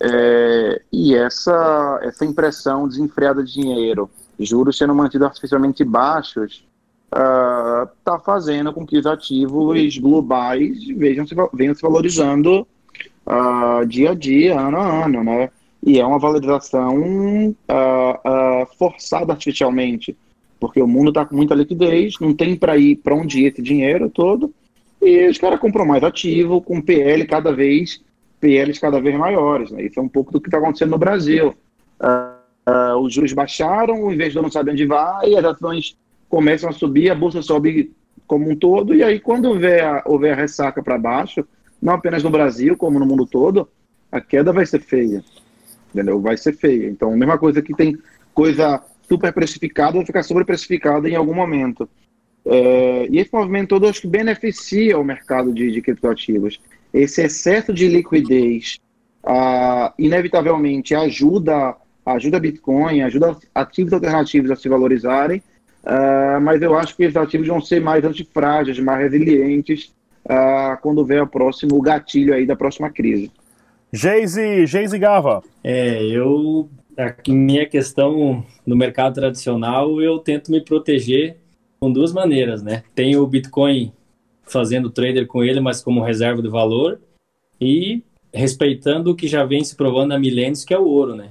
É, 0.00 0.82
e 0.92 1.14
essa, 1.14 2.00
essa 2.02 2.24
impressão 2.24 2.88
desenfreada 2.88 3.42
de 3.42 3.52
dinheiro, 3.52 4.10
juros 4.38 4.76
sendo 4.78 4.94
mantidos 4.94 5.26
artificialmente 5.26 5.84
baixos, 5.84 6.64
está 7.10 8.16
uh, 8.16 8.20
fazendo 8.20 8.72
com 8.72 8.86
que 8.86 8.98
os 8.98 9.06
ativos 9.06 9.96
globais 9.98 10.86
vejam 10.88 11.26
se, 11.26 11.34
venham 11.54 11.74
se 11.74 11.80
valorizando 11.80 12.66
uh, 13.26 13.86
dia 13.86 14.10
a 14.10 14.14
dia, 14.14 14.60
ano 14.60 14.76
a 14.76 15.04
ano, 15.04 15.24
né? 15.24 15.50
E 15.82 15.98
é 15.98 16.04
uma 16.04 16.18
valorização 16.18 16.98
uh, 17.50 18.76
forçada 18.78 19.32
artificialmente, 19.32 20.16
porque 20.60 20.82
o 20.82 20.86
mundo 20.86 21.08
está 21.08 21.24
com 21.24 21.36
muita 21.36 21.54
liquidez, 21.54 22.14
não 22.20 22.34
tem 22.34 22.56
para 22.56 22.76
ir 22.76 22.96
para 22.96 23.14
onde 23.14 23.40
ir 23.40 23.46
esse 23.46 23.62
dinheiro 23.62 24.10
todo, 24.10 24.52
e 25.00 25.28
os 25.28 25.38
caras 25.38 25.60
compram 25.60 25.86
mais 25.86 26.02
ativo, 26.02 26.60
com 26.60 26.82
PL 26.82 27.24
cada 27.26 27.52
vez, 27.52 28.02
PLs 28.40 28.80
cada 28.80 29.00
vez 29.00 29.16
maiores. 29.16 29.70
Né? 29.70 29.84
Isso 29.84 29.98
é 29.98 30.02
um 30.02 30.08
pouco 30.08 30.32
do 30.32 30.40
que 30.40 30.48
está 30.48 30.58
acontecendo 30.58 30.90
no 30.90 30.98
Brasil. 30.98 31.54
os 33.00 33.14
juros 33.14 33.32
baixaram, 33.32 34.02
o 34.02 34.12
investidor 34.12 34.42
não 34.42 34.50
sabe 34.50 34.72
onde 34.72 34.84
vai, 34.84 35.36
as 35.36 35.44
ações 35.44 35.96
começam 36.28 36.68
a 36.68 36.72
subir, 36.72 37.10
a 37.10 37.14
bolsa 37.14 37.42
sobe 37.42 37.92
como 38.26 38.50
um 38.50 38.56
todo, 38.56 38.94
e 38.94 39.02
aí 39.02 39.18
quando 39.18 39.46
houver 39.46 39.82
a, 39.82 40.02
houver 40.04 40.32
a 40.32 40.36
ressaca 40.36 40.82
para 40.82 40.98
baixo, 40.98 41.46
não 41.80 41.94
apenas 41.94 42.22
no 42.22 42.30
Brasil, 42.30 42.76
como 42.76 42.98
no 42.98 43.06
mundo 43.06 43.26
todo, 43.26 43.68
a 44.10 44.20
queda 44.20 44.52
vai 44.52 44.66
ser 44.66 44.80
feia. 44.80 45.24
Entendeu? 45.92 46.20
Vai 46.20 46.36
ser 46.36 46.52
feia. 46.52 46.88
Então, 46.88 47.16
mesma 47.16 47.38
coisa 47.38 47.62
que 47.62 47.74
tem 47.74 47.96
coisa 48.34 48.82
super 49.08 49.32
precificada, 49.32 49.96
vai 49.96 50.04
ficar 50.04 50.22
sobreprecificada 50.22 51.08
em 51.08 51.14
algum 51.14 51.34
momento. 51.34 51.88
É, 52.44 53.06
e 53.10 53.18
esse 53.18 53.32
movimento 53.32 53.70
todo 53.70 53.86
acho 53.86 54.02
que 54.02 54.06
beneficia 54.06 54.98
o 54.98 55.04
mercado 55.04 55.52
de, 55.52 55.70
de 55.70 55.80
criptoativos. 55.80 56.60
Esse 56.92 57.22
excesso 57.22 57.72
de 57.72 57.88
liquidez, 57.88 58.78
ah, 59.24 59.94
inevitavelmente, 59.98 60.94
ajuda 60.94 61.76
ajuda 62.14 62.40
Bitcoin, 62.40 63.02
ajuda 63.02 63.36
ativos 63.54 63.92
alternativos 63.92 64.50
a 64.50 64.56
se 64.56 64.68
valorizarem, 64.68 65.42
Uh, 65.84 66.40
mas 66.42 66.60
eu 66.60 66.76
acho 66.76 66.96
que 66.96 67.06
os 67.06 67.16
ativos 67.16 67.46
vão 67.46 67.60
ser 67.60 67.80
mais 67.80 68.04
antifrágeis, 68.04 68.78
mais 68.78 69.00
resilientes 69.00 69.92
uh, 70.24 70.80
quando 70.82 71.04
vier 71.04 71.22
o 71.22 71.26
próximo 71.26 71.80
gatilho 71.80 72.34
aí 72.34 72.46
da 72.46 72.56
próxima 72.56 72.90
crise. 72.90 73.30
Geise, 73.92 74.66
Geise 74.66 74.98
Gava. 74.98 75.42
É, 75.64 76.04
eu, 76.04 76.68
a 76.96 77.14
minha 77.30 77.66
questão 77.66 78.44
no 78.66 78.76
mercado 78.76 79.14
tradicional, 79.14 80.00
eu 80.02 80.18
tento 80.18 80.50
me 80.50 80.60
proteger 80.60 81.38
com 81.80 81.92
duas 81.92 82.12
maneiras, 82.12 82.62
né? 82.62 82.82
Tem 82.94 83.16
o 83.16 83.26
Bitcoin 83.26 83.92
fazendo 84.42 84.90
trader 84.90 85.26
com 85.26 85.42
ele, 85.42 85.60
mas 85.60 85.80
como 85.80 86.02
reserva 86.02 86.42
de 86.42 86.48
valor 86.48 87.00
e 87.60 88.02
respeitando 88.32 89.10
o 89.10 89.14
que 89.14 89.26
já 89.26 89.44
vem 89.44 89.64
se 89.64 89.76
provando 89.76 90.12
há 90.12 90.18
milênios, 90.18 90.64
que 90.64 90.74
é 90.74 90.78
o 90.78 90.86
ouro, 90.86 91.14
né? 91.14 91.30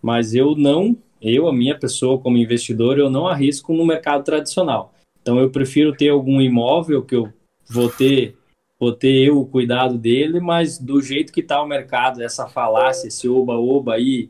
Mas 0.00 0.34
eu 0.34 0.54
não 0.56 0.96
eu, 1.22 1.48
a 1.48 1.52
minha 1.52 1.78
pessoa 1.78 2.18
como 2.18 2.36
investidor, 2.36 2.98
eu 2.98 3.08
não 3.08 3.28
arrisco 3.28 3.72
no 3.72 3.86
mercado 3.86 4.24
tradicional. 4.24 4.92
Então 5.20 5.38
eu 5.38 5.50
prefiro 5.50 5.96
ter 5.96 6.08
algum 6.08 6.40
imóvel 6.40 7.02
que 7.02 7.14
eu 7.14 7.32
vou 7.70 7.88
ter, 7.88 8.36
vou 8.78 8.92
ter 8.92 9.28
eu 9.28 9.38
o 9.38 9.46
cuidado 9.46 9.96
dele, 9.96 10.40
mas 10.40 10.78
do 10.78 11.00
jeito 11.00 11.32
que 11.32 11.40
está 11.40 11.62
o 11.62 11.66
mercado, 11.66 12.20
essa 12.22 12.48
falácia, 12.48 13.06
esse 13.06 13.28
oba-oba 13.28 13.94
aí, 13.94 14.28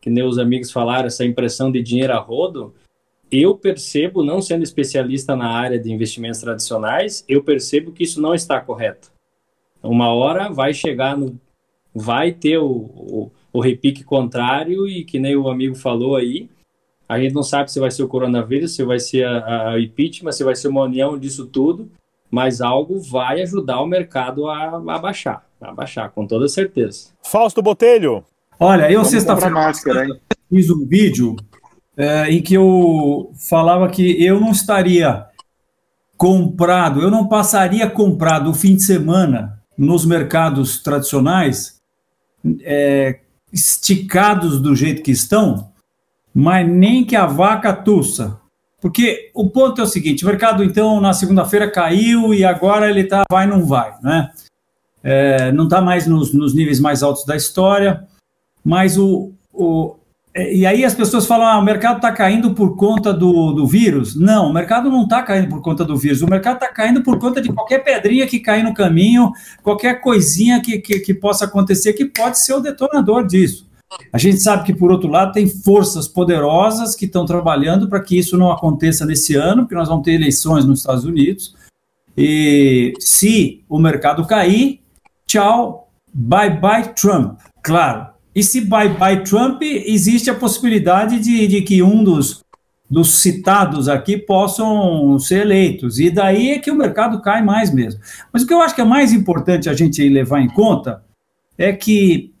que 0.00 0.10
os 0.22 0.38
amigos 0.38 0.72
falaram, 0.72 1.06
essa 1.06 1.24
impressão 1.24 1.70
de 1.70 1.80
dinheiro 1.80 2.12
a 2.12 2.18
rodo, 2.18 2.74
eu 3.30 3.56
percebo, 3.56 4.22
não 4.22 4.42
sendo 4.42 4.64
especialista 4.64 5.34
na 5.36 5.48
área 5.48 5.78
de 5.78 5.90
investimentos 5.90 6.40
tradicionais, 6.40 7.24
eu 7.28 7.42
percebo 7.42 7.92
que 7.92 8.02
isso 8.02 8.20
não 8.20 8.34
está 8.34 8.60
correto. 8.60 9.10
Uma 9.82 10.12
hora 10.12 10.50
vai 10.50 10.74
chegar 10.74 11.16
no. 11.16 11.40
Vai 11.94 12.32
ter 12.32 12.58
o, 12.58 12.68
o 12.68 13.32
o 13.52 13.60
repique 13.60 14.02
contrário 14.02 14.88
e 14.88 15.04
que 15.04 15.18
nem 15.18 15.36
o 15.36 15.48
amigo 15.48 15.74
falou 15.74 16.16
aí, 16.16 16.48
a 17.08 17.18
gente 17.18 17.34
não 17.34 17.42
sabe 17.42 17.70
se 17.70 17.78
vai 17.78 17.90
ser 17.90 18.02
o 18.02 18.08
coronavírus, 18.08 18.74
se 18.74 18.82
vai 18.84 18.98
ser 18.98 19.26
a, 19.26 19.72
a 19.72 19.80
impeachment, 19.80 20.32
se 20.32 20.44
vai 20.44 20.54
ser 20.56 20.68
uma 20.68 20.82
união 20.82 21.18
disso 21.18 21.46
tudo, 21.46 21.90
mas 22.30 22.62
algo 22.62 22.98
vai 22.98 23.42
ajudar 23.42 23.80
o 23.82 23.86
mercado 23.86 24.48
a, 24.48 24.76
a 24.76 24.98
baixar, 24.98 25.44
a 25.60 25.72
baixar, 25.72 26.10
com 26.10 26.26
toda 26.26 26.48
certeza. 26.48 27.10
Fausto 27.22 27.60
Botelho. 27.60 28.24
Olha, 28.58 28.90
eu 28.90 29.04
sexta-feira 29.04 29.74
fiz 30.48 30.70
um 30.70 30.86
vídeo 30.86 31.36
é, 31.96 32.30
em 32.30 32.40
que 32.40 32.54
eu 32.54 33.32
falava 33.48 33.88
que 33.88 34.24
eu 34.24 34.40
não 34.40 34.52
estaria 34.52 35.26
comprado, 36.16 37.02
eu 37.02 37.10
não 37.10 37.26
passaria 37.26 37.90
comprado 37.90 38.50
o 38.50 38.54
fim 38.54 38.76
de 38.76 38.82
semana 38.82 39.60
nos 39.76 40.06
mercados 40.06 40.82
tradicionais 40.82 41.80
é, 42.62 43.18
esticados 43.52 44.60
do 44.60 44.74
jeito 44.74 45.02
que 45.02 45.10
estão, 45.10 45.70
mas 46.34 46.66
nem 46.68 47.04
que 47.04 47.14
a 47.14 47.26
vaca 47.26 47.72
tussa. 47.72 48.40
Porque 48.80 49.30
o 49.34 49.48
ponto 49.48 49.80
é 49.80 49.84
o 49.84 49.86
seguinte: 49.86 50.24
o 50.24 50.26
mercado, 50.26 50.64
então, 50.64 51.00
na 51.00 51.12
segunda-feira 51.12 51.70
caiu 51.70 52.34
e 52.34 52.44
agora 52.44 52.90
ele 52.90 53.04
tá, 53.04 53.22
vai, 53.30 53.46
não 53.46 53.64
vai, 53.64 53.94
né? 54.02 54.30
É, 55.04 55.52
não 55.52 55.64
está 55.64 55.80
mais 55.80 56.06
nos, 56.06 56.32
nos, 56.32 56.54
níveis 56.54 56.80
mais 56.80 57.02
altos 57.02 57.24
da 57.24 57.36
história, 57.36 58.06
mas 58.64 58.96
o, 58.96 59.32
o, 59.52 59.96
e 60.34 60.64
aí 60.64 60.82
as 60.82 60.94
pessoas 60.94 61.26
falam, 61.26 61.46
ah, 61.46 61.58
o 61.58 61.64
mercado 61.64 61.96
está 61.96 62.10
caindo 62.10 62.54
por 62.54 62.74
conta 62.74 63.12
do, 63.12 63.52
do 63.52 63.66
vírus. 63.66 64.16
Não, 64.16 64.48
o 64.48 64.52
mercado 64.52 64.90
não 64.90 65.02
está 65.02 65.22
caindo 65.22 65.48
por 65.48 65.60
conta 65.60 65.84
do 65.84 65.96
vírus. 65.96 66.22
O 66.22 66.26
mercado 66.26 66.54
está 66.54 66.68
caindo 66.68 67.02
por 67.02 67.18
conta 67.18 67.40
de 67.40 67.52
qualquer 67.52 67.80
pedrinha 67.80 68.26
que 68.26 68.40
cair 68.40 68.62
no 68.62 68.72
caminho, 68.72 69.30
qualquer 69.62 70.00
coisinha 70.00 70.62
que, 70.62 70.78
que, 70.78 71.00
que 71.00 71.12
possa 71.12 71.44
acontecer, 71.44 71.92
que 71.92 72.06
pode 72.06 72.38
ser 72.38 72.54
o 72.54 72.60
detonador 72.60 73.26
disso. 73.26 73.70
A 74.10 74.16
gente 74.16 74.40
sabe 74.40 74.64
que, 74.64 74.74
por 74.74 74.90
outro 74.90 75.08
lado, 75.08 75.32
tem 75.32 75.46
forças 75.46 76.08
poderosas 76.08 76.94
que 76.96 77.04
estão 77.04 77.26
trabalhando 77.26 77.88
para 77.88 78.00
que 78.00 78.18
isso 78.18 78.38
não 78.38 78.50
aconteça 78.50 79.04
nesse 79.04 79.34
ano, 79.34 79.62
porque 79.62 79.74
nós 79.74 79.88
vamos 79.88 80.04
ter 80.04 80.12
eleições 80.12 80.64
nos 80.64 80.80
Estados 80.80 81.04
Unidos. 81.04 81.54
E 82.16 82.94
se 82.98 83.62
o 83.68 83.78
mercado 83.78 84.26
cair, 84.26 84.80
tchau, 85.26 85.90
bye 86.12 86.58
bye 86.58 86.88
Trump. 86.94 87.38
Claro, 87.62 88.11
e 88.34 88.42
se 88.42 88.62
bye 88.62 88.88
bye 88.88 89.22
Trump, 89.22 89.62
existe 89.62 90.30
a 90.30 90.34
possibilidade 90.34 91.20
de, 91.20 91.46
de 91.46 91.62
que 91.62 91.82
um 91.82 92.02
dos, 92.02 92.42
dos 92.88 93.20
citados 93.20 93.88
aqui 93.88 94.16
possam 94.16 95.18
ser 95.18 95.42
eleitos. 95.42 95.98
E 95.98 96.10
daí 96.10 96.50
é 96.50 96.58
que 96.58 96.70
o 96.70 96.76
mercado 96.76 97.20
cai 97.20 97.42
mais 97.42 97.72
mesmo. 97.72 98.00
Mas 98.32 98.42
o 98.42 98.46
que 98.46 98.54
eu 98.54 98.62
acho 98.62 98.74
que 98.74 98.80
é 98.80 98.84
mais 98.84 99.12
importante 99.12 99.68
a 99.68 99.74
gente 99.74 100.06
levar 100.08 100.40
em 100.40 100.48
conta 100.48 101.02
é 101.58 101.72
que 101.72 102.32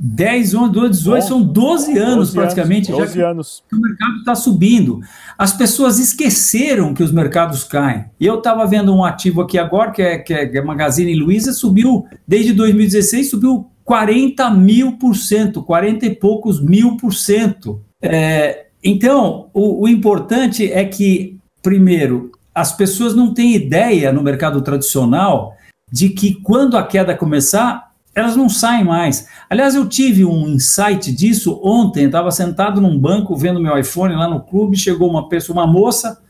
10, 0.04 0.56
11, 0.56 0.72
12, 0.74 0.90
18, 0.90 1.22
Bom, 1.22 1.28
são 1.28 1.44
12 1.44 1.98
anos 2.00 2.16
12 2.16 2.34
praticamente 2.34 2.92
anos, 2.92 3.04
12 3.04 3.20
já 3.20 3.30
anos. 3.30 3.64
que 3.70 3.76
o 3.76 3.80
mercado 3.80 4.18
está 4.18 4.34
subindo. 4.34 5.00
As 5.38 5.54
pessoas 5.54 6.00
esqueceram 6.00 6.92
que 6.92 7.04
os 7.04 7.12
mercados 7.12 7.64
caem. 7.64 8.06
Eu 8.20 8.40
estava 8.40 8.66
vendo 8.66 8.96
um 8.96 9.06
ativo 9.06 9.42
aqui 9.42 9.60
agora, 9.60 9.92
que 9.92 10.02
é, 10.02 10.18
que 10.18 10.34
é 10.34 10.62
Magazine 10.64 11.14
Luiza, 11.14 11.54
subiu, 11.54 12.06
desde 12.28 12.52
2016, 12.52 13.30
subiu 13.30 13.70
40 13.84 14.50
mil 14.50 14.94
por 14.94 15.16
cento, 15.16 15.62
40 15.62 16.08
e 16.08 16.16
poucos 16.16 16.60
mil 16.60 16.98
por 16.98 17.14
cento. 17.14 17.80
É, 18.02 18.66
então, 18.84 19.50
o, 19.54 19.84
o 19.84 19.88
importante 19.88 20.72
é 20.72 20.84
que, 20.84 21.38
primeiro, 21.62 22.32
as 22.56 22.76
pessoas 22.76 23.16
não 23.16 23.36
têm 23.36 23.54
ideia 23.54 24.12
no 24.12 24.24
mercado 24.24 24.62
tradicional 24.62 25.54
de 25.92 26.10
que 26.10 26.34
quando 26.42 26.76
a 26.76 26.84
queda 26.84 27.16
começar, 27.16 27.91
elas 28.14 28.36
não 28.36 28.50
saem 28.50 28.84
mais. 28.84 29.28
Aliás, 29.50 29.74
eu 29.74 29.88
tive 29.88 30.26
um 30.26 30.48
insight 30.48 31.12
disso 31.14 31.60
ontem. 31.64 32.06
Estava 32.06 32.32
sentado 32.32 32.82
num 32.82 32.98
banco 32.98 33.36
vendo 33.36 33.62
meu 33.62 33.78
iPhone 33.78 34.16
lá 34.16 34.28
no 34.28 34.42
clube. 34.42 34.78
Chegou 34.78 35.10
uma 35.10 35.30
pessoa, 35.30 35.58
uma 35.58 35.68
moça 35.68 36.22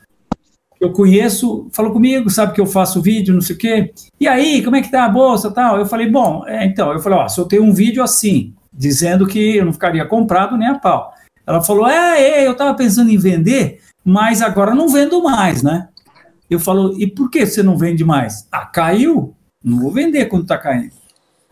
que 0.78 0.84
eu 0.84 0.92
conheço, 0.92 1.68
falou 1.72 1.92
comigo, 1.92 2.28
sabe 2.30 2.52
que 2.52 2.60
eu 2.60 2.66
faço 2.66 3.00
vídeo, 3.02 3.34
não 3.34 3.40
sei 3.40 3.54
o 3.54 3.58
quê. 3.58 3.94
E 4.18 4.26
aí, 4.26 4.62
como 4.64 4.76
é 4.76 4.82
que 4.82 4.90
tá 4.90 5.04
a 5.04 5.08
bolsa 5.08 5.50
tal? 5.50 5.78
Eu 5.78 5.86
falei, 5.86 6.08
bom, 6.10 6.44
é, 6.46 6.64
então, 6.64 6.92
eu 6.92 6.98
falei, 6.98 7.18
ó, 7.18 7.28
soltei 7.28 7.60
um 7.60 7.72
vídeo 7.72 8.02
assim, 8.02 8.52
dizendo 8.72 9.26
que 9.26 9.56
eu 9.56 9.64
não 9.64 9.72
ficaria 9.72 10.04
comprado 10.04 10.56
nem 10.56 10.68
a 10.68 10.78
pau. 10.78 11.12
Ela 11.46 11.62
falou, 11.62 11.88
é, 11.88 12.20
é 12.20 12.46
eu 12.46 12.52
estava 12.52 12.74
pensando 12.74 13.10
em 13.10 13.18
vender, 13.18 13.80
mas 14.04 14.42
agora 14.42 14.74
não 14.74 14.88
vendo 14.88 15.22
mais, 15.22 15.62
né? 15.62 15.88
Eu 16.50 16.58
falo, 16.58 17.00
e 17.00 17.06
por 17.06 17.30
que 17.30 17.46
você 17.46 17.62
não 17.62 17.76
vende 17.76 18.04
mais? 18.04 18.46
Ah, 18.50 18.66
caiu? 18.66 19.34
Não 19.64 19.78
vou 19.78 19.92
vender 19.92 20.26
quando 20.26 20.42
está 20.42 20.58
caindo. 20.58 21.01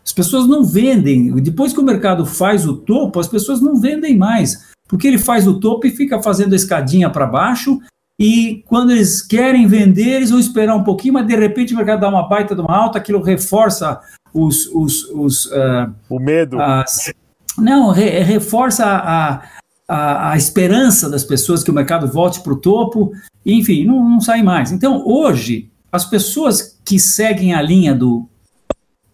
As 0.03 0.11
pessoas 0.11 0.47
não 0.47 0.63
vendem. 0.63 1.33
Depois 1.41 1.73
que 1.73 1.79
o 1.79 1.83
mercado 1.83 2.25
faz 2.25 2.67
o 2.67 2.75
topo, 2.75 3.19
as 3.19 3.27
pessoas 3.27 3.61
não 3.61 3.79
vendem 3.79 4.17
mais. 4.17 4.71
Porque 4.87 5.07
ele 5.07 5.17
faz 5.17 5.47
o 5.47 5.59
topo 5.59 5.87
e 5.87 5.91
fica 5.91 6.21
fazendo 6.21 6.53
a 6.53 6.55
escadinha 6.55 7.09
para 7.09 7.25
baixo. 7.25 7.79
E 8.19 8.63
quando 8.67 8.91
eles 8.91 9.21
querem 9.21 9.65
vender, 9.65 10.17
eles 10.17 10.29
vão 10.29 10.39
esperar 10.39 10.75
um 10.75 10.83
pouquinho, 10.83 11.15
mas 11.15 11.25
de 11.25 11.35
repente 11.35 11.73
o 11.73 11.77
mercado 11.77 12.01
dá 12.01 12.09
uma 12.09 12.27
baita 12.27 12.53
de 12.53 12.61
uma 12.61 12.75
alta, 12.75 12.99
aquilo 12.99 13.21
reforça 13.21 13.99
os. 14.33 14.67
os, 14.67 15.05
os 15.09 15.45
uh, 15.47 15.91
o 16.09 16.19
medo. 16.19 16.59
As, 16.59 17.11
não, 17.57 17.91
re, 17.91 18.19
reforça 18.19 18.85
a, 18.85 19.41
a, 19.87 20.31
a, 20.31 20.37
esperança 20.37 21.09
das 21.09 21.23
pessoas 21.23 21.63
que 21.63 21.71
o 21.71 21.73
mercado 21.73 22.07
volte 22.07 22.41
para 22.41 22.53
o 22.53 22.57
topo, 22.57 23.11
enfim, 23.45 23.85
não, 23.85 24.07
não 24.07 24.21
sai 24.21 24.41
mais. 24.41 24.71
Então, 24.71 25.03
hoje, 25.05 25.71
as 25.91 26.05
pessoas 26.05 26.79
que 26.85 26.99
seguem 26.99 27.53
a 27.53 27.61
linha 27.61 27.93
do 27.93 28.29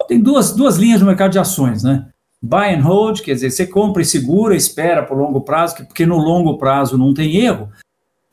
tem 0.07 0.19
duas, 0.19 0.53
duas 0.53 0.77
linhas 0.77 1.01
no 1.01 1.07
mercado 1.07 1.31
de 1.31 1.39
ações, 1.39 1.83
né? 1.83 2.07
Buy 2.41 2.75
and 2.75 2.81
hold, 2.81 3.21
quer 3.21 3.33
dizer, 3.33 3.51
você 3.51 3.65
compra 3.65 4.01
e 4.01 4.05
segura, 4.05 4.55
espera 4.55 5.03
por 5.03 5.17
longo 5.17 5.41
prazo, 5.41 5.75
porque 5.85 6.05
no 6.05 6.17
longo 6.17 6.57
prazo 6.57 6.97
não 6.97 7.13
tem 7.13 7.37
erro. 7.37 7.69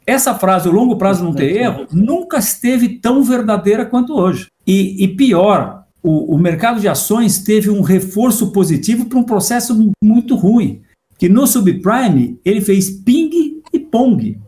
Essa 0.07 0.35
frase, 0.35 0.69
o 0.69 0.73
longo 0.73 0.97
prazo 0.97 1.25
não 1.25 1.33
tem 1.33 1.57
erro, 1.57 1.87
nunca 1.91 2.39
esteve 2.39 2.99
tão 2.99 3.23
verdadeira 3.23 3.87
quanto 3.87 4.15
hoje. 4.15 4.49
E, 4.67 5.03
e 5.03 5.09
pior, 5.09 5.85
o, 6.03 6.35
o, 6.35 6.39
mercado 6.39 6.79
de 6.79 6.87
ações 6.87 7.39
teve 7.39 7.71
um 7.71 7.81
reforço 7.81 8.53
positivo 8.53 9.07
para 9.07 9.19
um 9.19 9.25
processo 9.25 9.91
muito 10.03 10.37
ruim. 10.37 10.83
Que 11.19 11.29
no 11.29 11.47
subprime 11.47 12.39
ele 12.45 12.61
fez 12.61 12.91
ping 12.91 13.63
e 13.73 13.79
pong. 13.79 14.39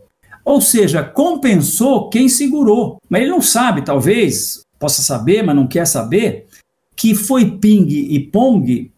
Ou 0.45 0.61
seja, 0.61 1.03
compensou 1.03 2.11
quem 2.11 2.29
segurou. 2.29 2.99
Mas 3.09 3.23
ele 3.23 3.31
não 3.31 3.41
sabe, 3.41 3.83
talvez, 3.83 4.61
possa 4.79 5.01
saber, 5.01 5.43
mas 5.43 5.57
não 5.57 5.67
quer 5.67 5.87
saber, 5.87 6.46
que 6.97 7.15
foi 7.15 7.59
ping 7.59 7.89
e 7.89 8.19
pong 8.19 8.91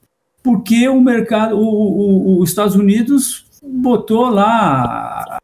porque 0.42 0.88
o 0.88 1.00
mercado, 1.00 1.58
os 1.58 2.48
Estados 2.48 2.74
Unidos 2.74 3.44
botou 3.62 4.30
lá, 4.30 5.38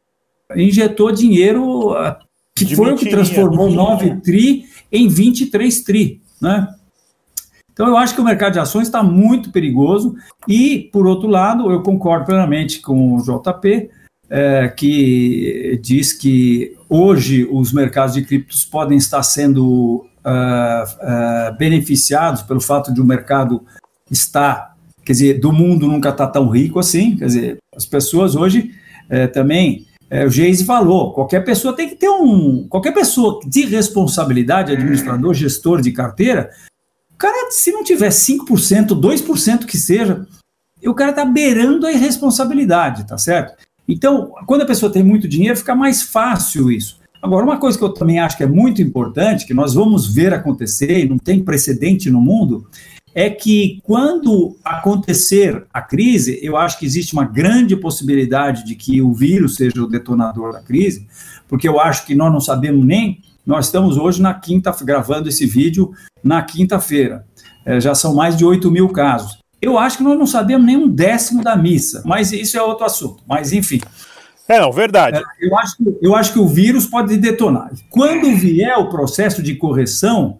injetou 0.56 1.12
dinheiro 1.12 1.94
que 2.56 2.64
De 2.64 2.76
foi 2.76 2.92
o 2.92 2.96
que 2.96 3.10
transformou 3.10 3.70
9 3.70 4.20
tri 4.20 4.64
em 4.90 5.08
23 5.08 5.82
tri, 5.82 6.22
né? 6.40 6.72
Então 7.72 7.88
eu 7.88 7.96
acho 7.96 8.14
que 8.14 8.20
o 8.20 8.24
mercado 8.24 8.52
de 8.52 8.60
ações 8.60 8.86
está 8.86 9.02
muito 9.02 9.50
perigoso 9.50 10.14
e, 10.46 10.88
por 10.92 11.08
outro 11.08 11.28
lado, 11.28 11.72
eu 11.72 11.82
concordo 11.82 12.26
plenamente 12.26 12.80
com 12.80 13.16
o 13.16 13.20
JP, 13.20 13.90
é, 14.30 14.68
que 14.68 15.78
diz 15.82 16.12
que 16.12 16.76
hoje 16.88 17.46
os 17.50 17.72
mercados 17.72 18.14
de 18.14 18.22
criptos 18.22 18.64
podem 18.64 18.96
estar 18.96 19.22
sendo 19.24 20.06
uh, 20.24 21.50
uh, 21.52 21.56
beneficiados 21.58 22.42
pelo 22.42 22.60
fato 22.60 22.92
de 22.92 23.00
o 23.00 23.04
mercado 23.04 23.64
estar, 24.10 24.76
quer 25.04 25.12
dizer, 25.12 25.40
do 25.40 25.52
mundo 25.52 25.86
nunca 25.86 26.08
está 26.08 26.26
tão 26.26 26.48
rico 26.48 26.78
assim, 26.78 27.16
quer 27.16 27.26
dizer, 27.26 27.58
as 27.76 27.84
pessoas 27.84 28.34
hoje 28.34 28.72
uh, 29.10 29.32
também, 29.32 29.86
o 30.26 30.30
Geise 30.30 30.64
falou, 30.64 31.12
qualquer 31.12 31.44
pessoa 31.44 31.74
tem 31.74 31.88
que 31.88 31.96
ter 31.96 32.08
um, 32.08 32.68
qualquer 32.68 32.92
pessoa 32.92 33.40
de 33.44 33.64
responsabilidade, 33.64 34.70
administrador, 34.70 35.34
gestor 35.34 35.80
de 35.80 35.90
carteira, 35.90 36.50
o 37.12 37.16
cara, 37.16 37.50
se 37.50 37.72
não 37.72 37.82
tiver 37.82 38.10
5%, 38.10 38.88
2% 38.88 39.64
que 39.64 39.76
seja, 39.76 40.24
o 40.84 40.94
cara 40.94 41.10
está 41.10 41.24
beirando 41.24 41.86
a 41.86 41.92
irresponsabilidade, 41.92 43.06
tá 43.06 43.18
certo? 43.18 43.56
Então, 43.88 44.32
quando 44.46 44.62
a 44.62 44.66
pessoa 44.66 44.92
tem 44.92 45.02
muito 45.02 45.26
dinheiro, 45.26 45.56
fica 45.56 45.74
mais 45.74 46.02
fácil 46.02 46.70
isso. 46.70 47.00
Agora, 47.24 47.42
uma 47.42 47.56
coisa 47.56 47.78
que 47.78 47.82
eu 47.82 47.88
também 47.88 48.18
acho 48.18 48.36
que 48.36 48.42
é 48.42 48.46
muito 48.46 48.82
importante, 48.82 49.46
que 49.46 49.54
nós 49.54 49.72
vamos 49.72 50.06
ver 50.06 50.34
acontecer 50.34 51.06
e 51.06 51.08
não 51.08 51.16
tem 51.16 51.42
precedente 51.42 52.10
no 52.10 52.20
mundo, 52.20 52.66
é 53.14 53.30
que 53.30 53.80
quando 53.82 54.58
acontecer 54.62 55.64
a 55.72 55.80
crise, 55.80 56.38
eu 56.42 56.54
acho 56.54 56.78
que 56.78 56.84
existe 56.84 57.14
uma 57.14 57.24
grande 57.24 57.74
possibilidade 57.76 58.66
de 58.66 58.74
que 58.74 59.00
o 59.00 59.14
vírus 59.14 59.54
seja 59.54 59.82
o 59.82 59.86
detonador 59.86 60.52
da 60.52 60.60
crise, 60.60 61.06
porque 61.48 61.66
eu 61.66 61.80
acho 61.80 62.04
que 62.04 62.14
nós 62.14 62.30
não 62.30 62.42
sabemos 62.42 62.84
nem. 62.84 63.22
Nós 63.46 63.66
estamos 63.66 63.96
hoje 63.96 64.20
na 64.20 64.34
quinta, 64.34 64.70
gravando 64.82 65.26
esse 65.26 65.46
vídeo 65.46 65.92
na 66.22 66.42
quinta-feira. 66.42 67.24
É, 67.64 67.80
já 67.80 67.94
são 67.94 68.14
mais 68.14 68.36
de 68.36 68.44
8 68.44 68.70
mil 68.70 68.90
casos. 68.90 69.38
Eu 69.62 69.78
acho 69.78 69.96
que 69.96 70.04
nós 70.04 70.18
não 70.18 70.26
sabemos 70.26 70.66
nem 70.66 70.76
um 70.76 70.86
décimo 70.86 71.42
da 71.42 71.56
missa, 71.56 72.02
mas 72.04 72.32
isso 72.32 72.58
é 72.58 72.62
outro 72.62 72.84
assunto. 72.84 73.22
Mas, 73.26 73.50
enfim, 73.50 73.80
é, 74.48 74.60
não, 74.60 74.70
verdade. 74.70 75.18
É, 75.18 75.46
eu, 75.46 75.56
acho, 75.58 75.76
eu 76.02 76.14
acho 76.14 76.32
que 76.32 76.38
o 76.38 76.46
vírus 76.46 76.86
pode 76.86 77.16
detonar. 77.16 77.70
Quando 77.88 78.34
vier 78.36 78.76
o 78.76 78.90
processo 78.90 79.42
de 79.42 79.54
correção, 79.54 80.38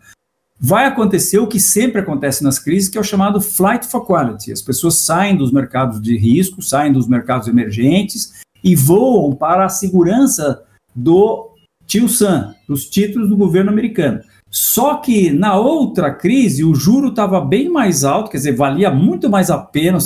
vai 0.60 0.86
acontecer 0.86 1.38
o 1.38 1.46
que 1.46 1.58
sempre 1.58 2.00
acontece 2.00 2.44
nas 2.44 2.58
crises, 2.58 2.88
que 2.88 2.98
é 2.98 3.00
o 3.00 3.04
chamado 3.04 3.40
flight 3.40 3.86
for 3.86 4.04
quality. 4.04 4.52
As 4.52 4.62
pessoas 4.62 4.98
saem 4.98 5.36
dos 5.36 5.50
mercados 5.50 6.00
de 6.00 6.16
risco, 6.16 6.62
saem 6.62 6.92
dos 6.92 7.08
mercados 7.08 7.48
emergentes 7.48 8.34
e 8.62 8.76
voam 8.76 9.34
para 9.34 9.64
a 9.64 9.70
segurança 9.70 10.62
do 10.94 11.50
tio 11.86 12.08
Sam, 12.08 12.54
dos 12.68 12.88
títulos 12.88 13.28
do 13.28 13.36
governo 13.36 13.70
americano. 13.70 14.20
Só 14.54 14.98
que 14.98 15.32
na 15.32 15.56
outra 15.56 16.14
crise 16.14 16.62
o 16.62 16.76
juro 16.76 17.08
estava 17.08 17.40
bem 17.40 17.68
mais 17.68 18.04
alto, 18.04 18.30
quer 18.30 18.36
dizer, 18.36 18.54
valia 18.54 18.88
muito 18.88 19.28
mais 19.28 19.50
a 19.50 19.58
pena 19.58 19.98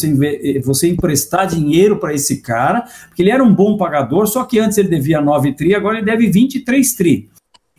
você 0.65 0.89
emprestar 0.89 1.47
dinheiro 1.47 1.99
para 1.99 2.15
esse 2.15 2.41
cara, 2.41 2.87
porque 3.09 3.21
ele 3.21 3.31
era 3.31 3.45
um 3.45 3.55
bom 3.55 3.77
pagador, 3.77 4.27
só 4.27 4.45
que 4.45 4.59
antes 4.59 4.79
ele 4.79 4.89
devia 4.89 5.21
9 5.21 5.53
tri, 5.53 5.75
agora 5.75 5.99
ele 5.99 6.07
deve 6.07 6.31
23 6.31 6.95
tri. 6.95 7.29